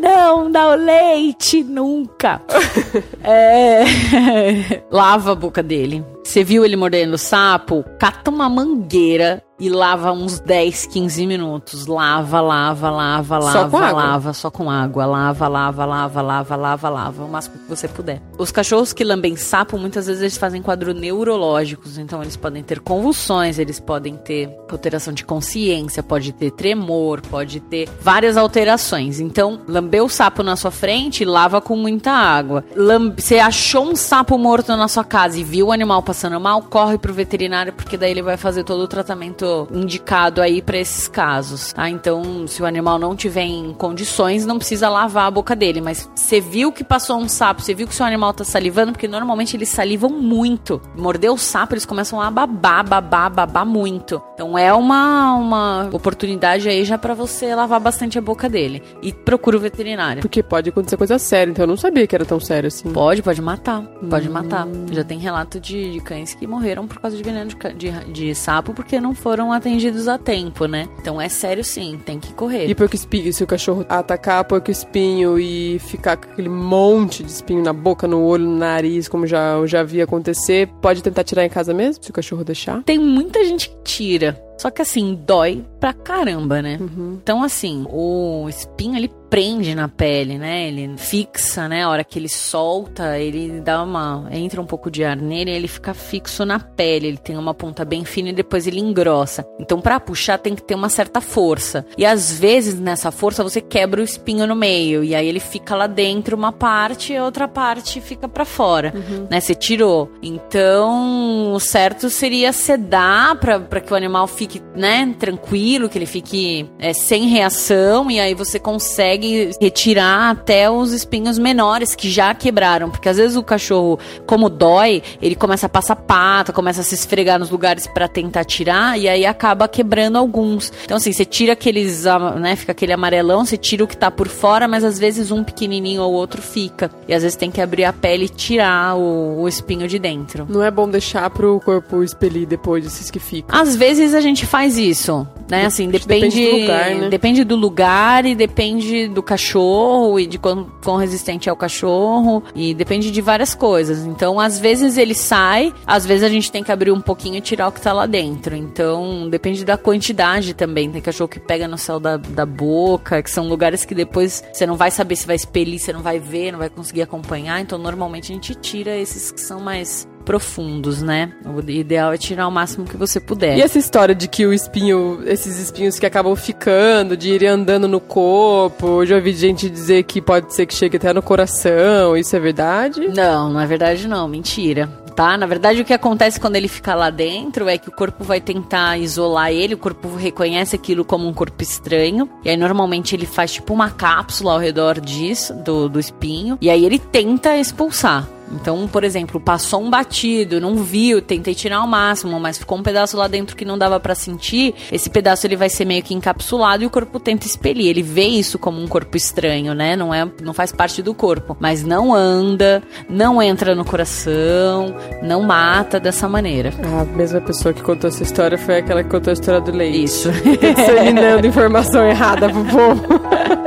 Não 0.00 0.50
dá 0.50 0.68
o 0.68 0.74
leite 0.74 1.62
nunca. 1.62 2.42
é... 3.22 3.84
Lava 4.90 5.32
a 5.32 5.34
boca 5.34 5.62
dele. 5.62 6.04
Você 6.26 6.42
viu 6.42 6.64
ele 6.64 6.74
mordendo 6.74 7.16
sapo? 7.16 7.84
Cata 8.00 8.32
uma 8.32 8.48
mangueira 8.48 9.40
e 9.58 9.68
lava 9.70 10.12
uns 10.12 10.38
10, 10.38 10.86
15 10.86 11.26
minutos. 11.26 11.86
Lava, 11.86 12.40
lava, 12.40 12.90
lava, 12.90 13.38
lava, 13.38 13.52
Só 13.62 13.68
com 13.68 13.76
água? 13.78 14.02
lava, 14.02 14.32
só 14.32 14.50
com 14.50 14.70
água. 14.70 15.06
Lava, 15.06 15.48
lava, 15.48 15.84
lava, 15.84 16.20
lava, 16.22 16.56
lava, 16.56 16.88
lava, 16.88 17.24
o 17.24 17.28
máximo 17.28 17.58
que 17.58 17.68
você 17.68 17.88
puder. 17.88 18.20
Os 18.38 18.50
cachorros 18.50 18.92
que 18.92 19.02
lambem 19.04 19.34
sapo, 19.36 19.78
muitas 19.78 20.06
vezes 20.06 20.20
eles 20.22 20.36
fazem 20.36 20.60
quadros 20.60 20.94
neurológicos, 20.94 21.96
então 21.98 22.22
eles 22.22 22.36
podem 22.36 22.62
ter 22.62 22.80
convulsões, 22.80 23.58
eles 23.58 23.80
podem 23.80 24.16
ter 24.16 24.50
alteração 24.70 25.12
de 25.14 25.24
consciência, 25.24 26.02
pode 26.02 26.32
ter 26.32 26.50
tremor, 26.50 27.20
pode 27.22 27.60
ter 27.60 27.88
várias 28.00 28.36
alterações. 28.36 29.20
Então, 29.20 29.60
lamber 29.66 30.04
o 30.04 30.08
sapo 30.08 30.42
na 30.42 30.56
sua 30.56 30.70
frente, 30.70 31.24
lava 31.24 31.60
com 31.60 31.76
muita 31.76 32.10
água. 32.12 32.64
Lam- 32.74 33.14
Você 33.16 33.38
achou 33.38 33.84
um 33.86 33.96
sapo 33.96 34.36
morto 34.36 34.76
na 34.76 34.88
sua 34.88 35.04
casa 35.04 35.38
e 35.38 35.44
viu 35.44 35.68
o 35.68 35.72
animal 35.72 36.02
passando 36.02 36.38
mal, 36.38 36.60
corre 36.62 36.98
pro 36.98 37.14
veterinário, 37.14 37.72
porque 37.72 37.96
daí 37.96 38.10
ele 38.10 38.22
vai 38.22 38.36
fazer 38.36 38.64
todo 38.64 38.80
o 38.82 38.88
tratamento 38.88 39.45
indicado 39.72 40.40
aí 40.40 40.60
pra 40.60 40.78
esses 40.78 41.08
casos, 41.08 41.72
tá? 41.72 41.88
Então, 41.88 42.46
se 42.46 42.62
o 42.62 42.66
animal 42.66 42.98
não 42.98 43.16
tiver 43.16 43.42
em 43.42 43.72
condições, 43.74 44.46
não 44.46 44.58
precisa 44.58 44.88
lavar 44.88 45.26
a 45.26 45.30
boca 45.30 45.54
dele, 45.54 45.80
mas 45.80 46.08
você 46.14 46.40
viu 46.40 46.72
que 46.72 46.84
passou 46.84 47.18
um 47.18 47.28
sapo, 47.28 47.62
você 47.62 47.74
viu 47.74 47.86
que 47.86 47.94
seu 47.94 48.06
animal 48.06 48.32
tá 48.32 48.44
salivando, 48.44 48.92
porque 48.92 49.08
normalmente 49.08 49.56
eles 49.56 49.68
salivam 49.68 50.10
muito. 50.10 50.80
Mordeu 50.96 51.34
o 51.34 51.38
sapo, 51.38 51.74
eles 51.74 51.86
começam 51.86 52.20
a 52.20 52.30
babar, 52.30 52.86
babar, 52.86 53.30
babar 53.30 53.66
muito. 53.66 54.22
Então 54.34 54.56
é 54.56 54.72
uma, 54.72 55.34
uma 55.34 55.88
oportunidade 55.92 56.68
aí 56.68 56.84
já 56.84 56.98
pra 56.98 57.14
você 57.14 57.54
lavar 57.54 57.80
bastante 57.80 58.18
a 58.18 58.22
boca 58.22 58.48
dele. 58.48 58.82
E 59.02 59.12
procura 59.12 59.56
o 59.56 59.60
veterinário. 59.60 60.22
Porque 60.22 60.42
pode 60.42 60.70
acontecer 60.70 60.96
coisa 60.96 61.18
séria, 61.18 61.50
então 61.50 61.62
eu 61.62 61.68
não 61.68 61.76
sabia 61.76 62.06
que 62.06 62.14
era 62.14 62.24
tão 62.24 62.40
sério 62.40 62.68
assim. 62.68 62.90
Pode, 62.92 63.22
pode 63.22 63.40
matar. 63.40 63.82
Pode 64.08 64.28
matar. 64.28 64.66
Já 64.90 65.04
tem 65.04 65.18
relato 65.18 65.60
de, 65.60 65.92
de 65.92 66.00
cães 66.00 66.34
que 66.34 66.46
morreram 66.46 66.86
por 66.86 66.98
causa 67.00 67.16
de 67.16 67.22
veneno 67.22 67.50
de, 67.50 67.72
de, 67.74 68.12
de 68.12 68.34
sapo 68.34 68.74
porque 68.74 69.00
não 69.00 69.14
foram 69.14 69.35
atendidos 69.52 70.08
a 70.08 70.18
tempo, 70.18 70.66
né? 70.66 70.88
Então 71.00 71.20
é 71.20 71.28
sério 71.28 71.64
sim, 71.64 71.98
tem 72.04 72.18
que 72.18 72.32
correr. 72.32 72.66
E 72.68 72.74
porco 72.74 72.94
espinho, 72.94 73.32
se 73.32 73.42
o 73.42 73.46
cachorro 73.46 73.84
atacar 73.88 74.44
porco 74.44 74.70
espinho 74.70 75.38
e 75.38 75.78
ficar 75.78 76.16
com 76.16 76.30
aquele 76.30 76.48
monte 76.48 77.22
de 77.22 77.30
espinho 77.30 77.62
na 77.62 77.72
boca, 77.72 78.06
no 78.06 78.22
olho, 78.22 78.44
no 78.44 78.56
nariz, 78.56 79.08
como 79.08 79.26
já, 79.26 79.54
eu 79.54 79.66
já 79.66 79.82
vi 79.82 80.00
acontecer, 80.00 80.68
pode 80.80 81.02
tentar 81.02 81.24
tirar 81.24 81.44
em 81.44 81.48
casa 81.48 81.72
mesmo, 81.72 82.02
se 82.02 82.10
o 82.10 82.12
cachorro 82.12 82.44
deixar? 82.44 82.82
Tem 82.82 82.98
muita 82.98 83.44
gente 83.44 83.68
que 83.68 83.76
tira. 83.84 84.42
Só 84.58 84.70
que 84.70 84.80
assim, 84.80 85.20
dói 85.26 85.64
pra 85.78 85.92
caramba, 85.92 86.62
né? 86.62 86.78
Uhum. 86.80 87.18
Então, 87.22 87.42
assim, 87.42 87.86
o 87.90 88.48
espinho 88.48 88.96
ele 88.96 89.10
prende 89.28 89.74
na 89.74 89.88
pele, 89.88 90.38
né? 90.38 90.68
Ele 90.68 90.96
fixa, 90.96 91.68
né? 91.68 91.84
A 91.84 91.88
hora 91.88 92.04
que 92.04 92.18
ele 92.18 92.28
solta, 92.28 93.18
ele 93.18 93.60
dá 93.60 93.82
uma. 93.82 94.28
entra 94.30 94.60
um 94.60 94.66
pouco 94.66 94.90
de 94.90 95.04
ar 95.04 95.16
nele 95.16 95.50
e 95.50 95.54
ele 95.54 95.68
fica 95.68 95.94
fixo 95.94 96.44
na 96.44 96.58
pele. 96.58 97.08
Ele 97.08 97.16
tem 97.16 97.36
uma 97.36 97.54
ponta 97.54 97.84
bem 97.84 98.04
fina 98.04 98.30
e 98.30 98.32
depois 98.32 98.66
ele 98.66 98.80
engrossa. 98.80 99.46
Então, 99.58 99.80
pra 99.80 100.00
puxar, 100.00 100.38
tem 100.38 100.54
que 100.54 100.62
ter 100.62 100.74
uma 100.74 100.88
certa 100.88 101.20
força. 101.20 101.84
E 101.96 102.04
às 102.04 102.38
vezes, 102.38 102.78
nessa 102.78 103.10
força, 103.10 103.42
você 103.42 103.60
quebra 103.60 104.00
o 104.00 104.04
espinho 104.04 104.46
no 104.46 104.54
meio. 104.54 105.02
E 105.02 105.14
aí 105.14 105.26
ele 105.26 105.40
fica 105.40 105.74
lá 105.74 105.86
dentro 105.86 106.36
uma 106.36 106.52
parte 106.52 107.12
e 107.12 107.16
a 107.16 107.24
outra 107.24 107.48
parte 107.48 108.00
fica 108.00 108.28
pra 108.28 108.44
fora. 108.44 108.92
Né? 109.30 109.40
Você 109.40 109.54
tirou. 109.54 110.10
Então, 110.22 111.52
o 111.52 111.60
certo 111.60 112.08
seria 112.10 112.52
sedar 112.52 113.38
pra, 113.38 113.60
pra 113.60 113.80
que 113.80 113.92
o 113.92 113.96
animal 113.96 114.26
fique, 114.26 114.62
né, 114.74 115.14
tranquilo, 115.18 115.88
que 115.88 115.98
ele 115.98 116.06
fique 116.06 116.68
é, 116.78 116.92
sem 116.92 117.28
reação. 117.28 118.10
E 118.10 118.20
aí 118.20 118.34
você 118.34 118.58
consegue 118.58 119.15
retirar 119.60 120.30
até 120.30 120.70
os 120.70 120.92
espinhos 120.92 121.38
menores 121.38 121.94
que 121.94 122.10
já 122.10 122.34
quebraram. 122.34 122.90
Porque 122.90 123.08
às 123.08 123.16
vezes 123.16 123.36
o 123.36 123.42
cachorro, 123.42 123.98
como 124.26 124.48
dói, 124.48 125.02
ele 125.20 125.34
começa 125.34 125.66
a 125.66 125.68
passar 125.68 125.96
pata, 125.96 126.52
começa 126.52 126.80
a 126.80 126.84
se 126.84 126.94
esfregar 126.94 127.38
nos 127.38 127.50
lugares 127.50 127.86
pra 127.86 128.08
tentar 128.08 128.44
tirar. 128.44 128.98
E 128.98 129.08
aí 129.08 129.26
acaba 129.26 129.68
quebrando 129.68 130.18
alguns. 130.18 130.72
Então, 130.84 130.96
assim, 130.96 131.12
você 131.12 131.24
tira 131.24 131.52
aqueles, 131.52 132.04
né, 132.40 132.56
fica 132.56 132.72
aquele 132.72 132.92
amarelão, 132.92 133.44
você 133.44 133.56
tira 133.56 133.84
o 133.84 133.86
que 133.86 133.96
tá 133.96 134.10
por 134.10 134.28
fora, 134.28 134.66
mas 134.68 134.84
às 134.84 134.98
vezes 134.98 135.30
um 135.30 135.42
pequenininho 135.44 136.02
ou 136.02 136.12
outro 136.12 136.42
fica. 136.42 136.90
E 137.08 137.14
às 137.14 137.22
vezes 137.22 137.36
tem 137.36 137.50
que 137.50 137.60
abrir 137.60 137.84
a 137.84 137.92
pele 137.92 138.26
e 138.26 138.28
tirar 138.28 138.96
o, 138.96 139.42
o 139.42 139.48
espinho 139.48 139.88
de 139.88 139.98
dentro. 139.98 140.46
Não 140.48 140.62
é 140.62 140.70
bom 140.70 140.88
deixar 140.88 141.28
pro 141.30 141.60
corpo 141.60 142.02
expelir 142.02 142.46
depois 142.46 142.84
desses 142.84 143.10
que 143.10 143.18
ficam. 143.18 143.58
Às 143.58 143.76
vezes 143.76 144.14
a 144.14 144.20
gente 144.20 144.46
faz 144.46 144.78
isso, 144.78 145.26
né? 145.48 145.66
Assim, 145.66 145.88
depende, 145.88 146.06
depende 146.06 146.50
do 146.50 146.56
lugar, 146.56 146.94
né? 146.94 147.08
depende 147.08 147.44
do 147.44 147.56
lugar 147.56 148.26
e 148.26 148.34
depende 148.34 149.05
do 149.08 149.22
cachorro 149.22 150.18
e 150.18 150.26
de 150.26 150.38
quão, 150.38 150.70
quão 150.82 150.96
resistente 150.96 151.48
é 151.48 151.52
o 151.52 151.56
cachorro 151.56 152.42
e 152.54 152.74
depende 152.74 153.10
de 153.10 153.20
várias 153.20 153.54
coisas. 153.54 154.04
Então, 154.04 154.38
às 154.38 154.58
vezes 154.58 154.96
ele 154.96 155.14
sai, 155.14 155.72
às 155.86 156.06
vezes 156.06 156.24
a 156.24 156.28
gente 156.28 156.50
tem 156.50 156.62
que 156.62 156.72
abrir 156.72 156.90
um 156.90 157.00
pouquinho 157.00 157.36
e 157.36 157.40
tirar 157.40 157.68
o 157.68 157.72
que 157.72 157.80
tá 157.80 157.92
lá 157.92 158.06
dentro. 158.06 158.56
Então, 158.56 159.28
depende 159.28 159.64
da 159.64 159.76
quantidade 159.76 160.54
também. 160.54 160.90
Tem 160.90 161.00
cachorro 161.00 161.28
que 161.28 161.40
pega 161.40 161.68
no 161.68 161.78
céu 161.78 161.98
da, 161.98 162.16
da 162.16 162.46
boca, 162.46 163.22
que 163.22 163.30
são 163.30 163.48
lugares 163.48 163.84
que 163.84 163.94
depois 163.94 164.42
você 164.52 164.66
não 164.66 164.76
vai 164.76 164.90
saber 164.90 165.16
se 165.16 165.26
vai 165.26 165.36
expelir, 165.36 165.78
você 165.78 165.92
não 165.92 166.02
vai 166.02 166.18
ver, 166.18 166.52
não 166.52 166.58
vai 166.58 166.70
conseguir 166.70 167.02
acompanhar. 167.02 167.60
Então, 167.60 167.78
normalmente 167.78 168.32
a 168.32 168.34
gente 168.34 168.54
tira 168.54 168.96
esses 168.96 169.30
que 169.30 169.40
são 169.40 169.60
mais 169.60 170.06
profundos, 170.26 171.00
né? 171.00 171.32
O 171.44 171.60
ideal 171.70 172.12
é 172.12 172.18
tirar 172.18 172.48
o 172.48 172.50
máximo 172.50 172.84
que 172.84 172.96
você 172.96 173.20
puder. 173.20 173.56
E 173.56 173.62
essa 173.62 173.78
história 173.78 174.14
de 174.14 174.26
que 174.26 174.44
o 174.44 174.52
espinho, 174.52 175.22
esses 175.24 175.58
espinhos 175.58 175.98
que 175.98 176.04
acabam 176.04 176.34
ficando, 176.34 177.16
de 177.16 177.30
irem 177.30 177.48
andando 177.48 177.86
no 177.86 178.00
corpo, 178.00 179.02
eu 179.02 179.06
já 179.06 179.16
ouvi 179.16 179.32
gente 179.32 179.70
dizer 179.70 180.02
que 180.02 180.20
pode 180.20 180.52
ser 180.52 180.66
que 180.66 180.74
chegue 180.74 180.96
até 180.96 181.12
no 181.14 181.22
coração, 181.22 182.16
isso 182.16 182.34
é 182.34 182.40
verdade? 182.40 183.08
Não, 183.08 183.52
não 183.52 183.60
é 183.60 183.66
verdade 183.66 184.08
não, 184.08 184.26
mentira. 184.26 184.90
Tá? 185.14 185.38
Na 185.38 185.46
verdade, 185.46 185.80
o 185.80 185.84
que 185.84 185.94
acontece 185.94 186.38
quando 186.38 186.56
ele 186.56 186.68
fica 186.68 186.94
lá 186.94 187.08
dentro 187.08 187.68
é 187.68 187.78
que 187.78 187.88
o 187.88 187.92
corpo 187.92 188.22
vai 188.22 188.38
tentar 188.38 188.98
isolar 188.98 189.50
ele, 189.50 189.72
o 189.72 189.78
corpo 189.78 190.14
reconhece 190.14 190.76
aquilo 190.76 191.06
como 191.06 191.26
um 191.26 191.32
corpo 191.32 191.62
estranho, 191.62 192.28
e 192.44 192.50
aí 192.50 192.56
normalmente 192.56 193.16
ele 193.16 193.24
faz 193.24 193.52
tipo 193.52 193.72
uma 193.72 193.88
cápsula 193.88 194.52
ao 194.52 194.58
redor 194.58 195.00
disso, 195.00 195.54
do, 195.54 195.88
do 195.88 195.98
espinho, 195.98 196.58
e 196.60 196.68
aí 196.68 196.84
ele 196.84 196.98
tenta 196.98 197.56
expulsar. 197.56 198.28
Então, 198.52 198.86
por 198.86 199.04
exemplo, 199.04 199.40
passou 199.40 199.82
um 199.82 199.90
batido, 199.90 200.60
não 200.60 200.76
viu, 200.76 201.20
tentei 201.20 201.54
tirar 201.54 201.78
ao 201.78 201.86
máximo, 201.86 202.38
mas 202.38 202.58
ficou 202.58 202.78
um 202.78 202.82
pedaço 202.82 203.16
lá 203.16 203.26
dentro 203.26 203.56
que 203.56 203.64
não 203.64 203.76
dava 203.76 203.98
pra 203.98 204.14
sentir. 204.14 204.74
Esse 204.90 205.10
pedaço 205.10 205.46
ele 205.46 205.56
vai 205.56 205.68
ser 205.68 205.84
meio 205.84 206.02
que 206.02 206.14
encapsulado 206.14 206.82
e 206.82 206.86
o 206.86 206.90
corpo 206.90 207.18
tenta 207.18 207.46
expelir. 207.46 207.88
Ele 207.88 208.02
vê 208.02 208.24
isso 208.24 208.58
como 208.58 208.80
um 208.80 208.86
corpo 208.86 209.16
estranho, 209.16 209.74
né? 209.74 209.96
Não 209.96 210.14
é, 210.14 210.28
não 210.42 210.52
faz 210.52 210.72
parte 210.72 211.02
do 211.02 211.14
corpo, 211.14 211.56
mas 211.58 211.82
não 211.82 212.14
anda, 212.14 212.82
não 213.08 213.42
entra 213.42 213.74
no 213.74 213.84
coração, 213.84 214.94
não 215.22 215.42
mata 215.42 215.98
dessa 215.98 216.28
maneira. 216.28 216.72
A 217.00 217.04
mesma 217.16 217.40
pessoa 217.40 217.72
que 217.74 217.82
contou 217.82 218.08
essa 218.08 218.22
história 218.22 218.56
foi 218.56 218.78
aquela 218.78 219.02
que 219.02 219.10
contou 219.10 219.30
a 219.30 219.34
história 219.34 219.60
do 219.60 219.72
leite. 219.72 220.04
Isso. 220.04 220.30
Disseminando 220.76 221.46
informação 221.46 222.06
errada 222.08 222.48
pro 222.48 222.64
povo. 222.64 223.06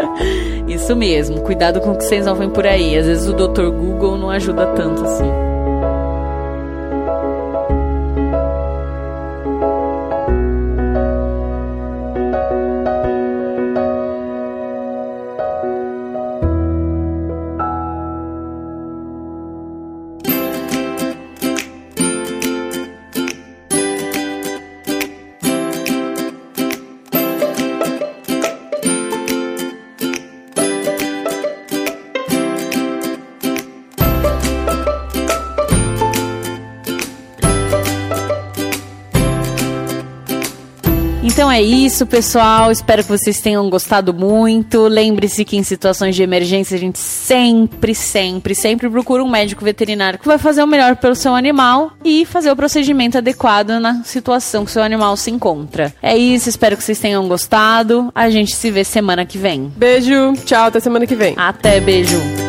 Isso 0.68 0.96
mesmo. 0.96 1.42
Cuidado 1.42 1.82
com 1.82 1.92
o 1.92 1.98
que 1.98 2.04
vocês 2.04 2.28
ouvem 2.28 2.50
por 2.50 2.66
aí. 2.66 2.96
Às 2.96 3.06
vezes 3.08 3.28
o 3.28 3.34
Dr. 3.34 3.70
Google 3.72 4.18
não 4.18 4.30
ajuda 4.30 4.68
tanto 4.76 5.04
assim. 5.06 5.49
Então 41.50 41.58
é 41.58 41.64
isso, 41.64 42.06
pessoal. 42.06 42.72
Espero 42.72 43.02
que 43.02 43.10
vocês 43.10 43.42
tenham 43.42 43.68
gostado 43.72 44.14
muito. 44.14 44.88
Lembre-se 44.88 45.44
que 45.44 45.58
em 45.58 45.64
situações 45.64 46.16
de 46.16 46.22
emergência 46.22 46.78
a 46.78 46.80
gente 46.80 47.00
sempre, 47.00 47.96
sempre, 47.96 48.54
sempre 48.54 48.88
procura 48.88 49.24
um 49.24 49.28
médico 49.28 49.66
veterinário 49.66 50.20
que 50.20 50.28
vai 50.28 50.38
fazer 50.38 50.62
o 50.62 50.68
melhor 50.68 50.98
pelo 50.98 51.16
seu 51.16 51.34
animal 51.34 51.94
e 52.06 52.24
fazer 52.24 52.52
o 52.52 52.56
procedimento 52.56 53.18
adequado 53.18 53.80
na 53.80 54.04
situação 54.04 54.64
que 54.64 54.70
o 54.70 54.74
seu 54.74 54.84
animal 54.84 55.18
se 55.18 55.32
encontra. 55.32 55.92
É 56.04 56.16
isso, 56.16 56.50
espero 56.50 56.78
que 56.78 56.84
vocês 56.84 57.00
tenham 57.00 57.28
gostado. 57.28 58.12
A 58.14 58.30
gente 58.30 58.56
se 58.56 58.70
vê 58.70 58.84
semana 58.84 59.26
que 59.26 59.40
vem. 59.40 59.74
Beijo, 59.76 60.34
tchau, 60.46 60.68
até 60.68 60.80
semana 60.80 61.08
que 61.08 61.16
vem. 61.16 61.34
Até, 61.36 61.80
beijo. 61.80 62.49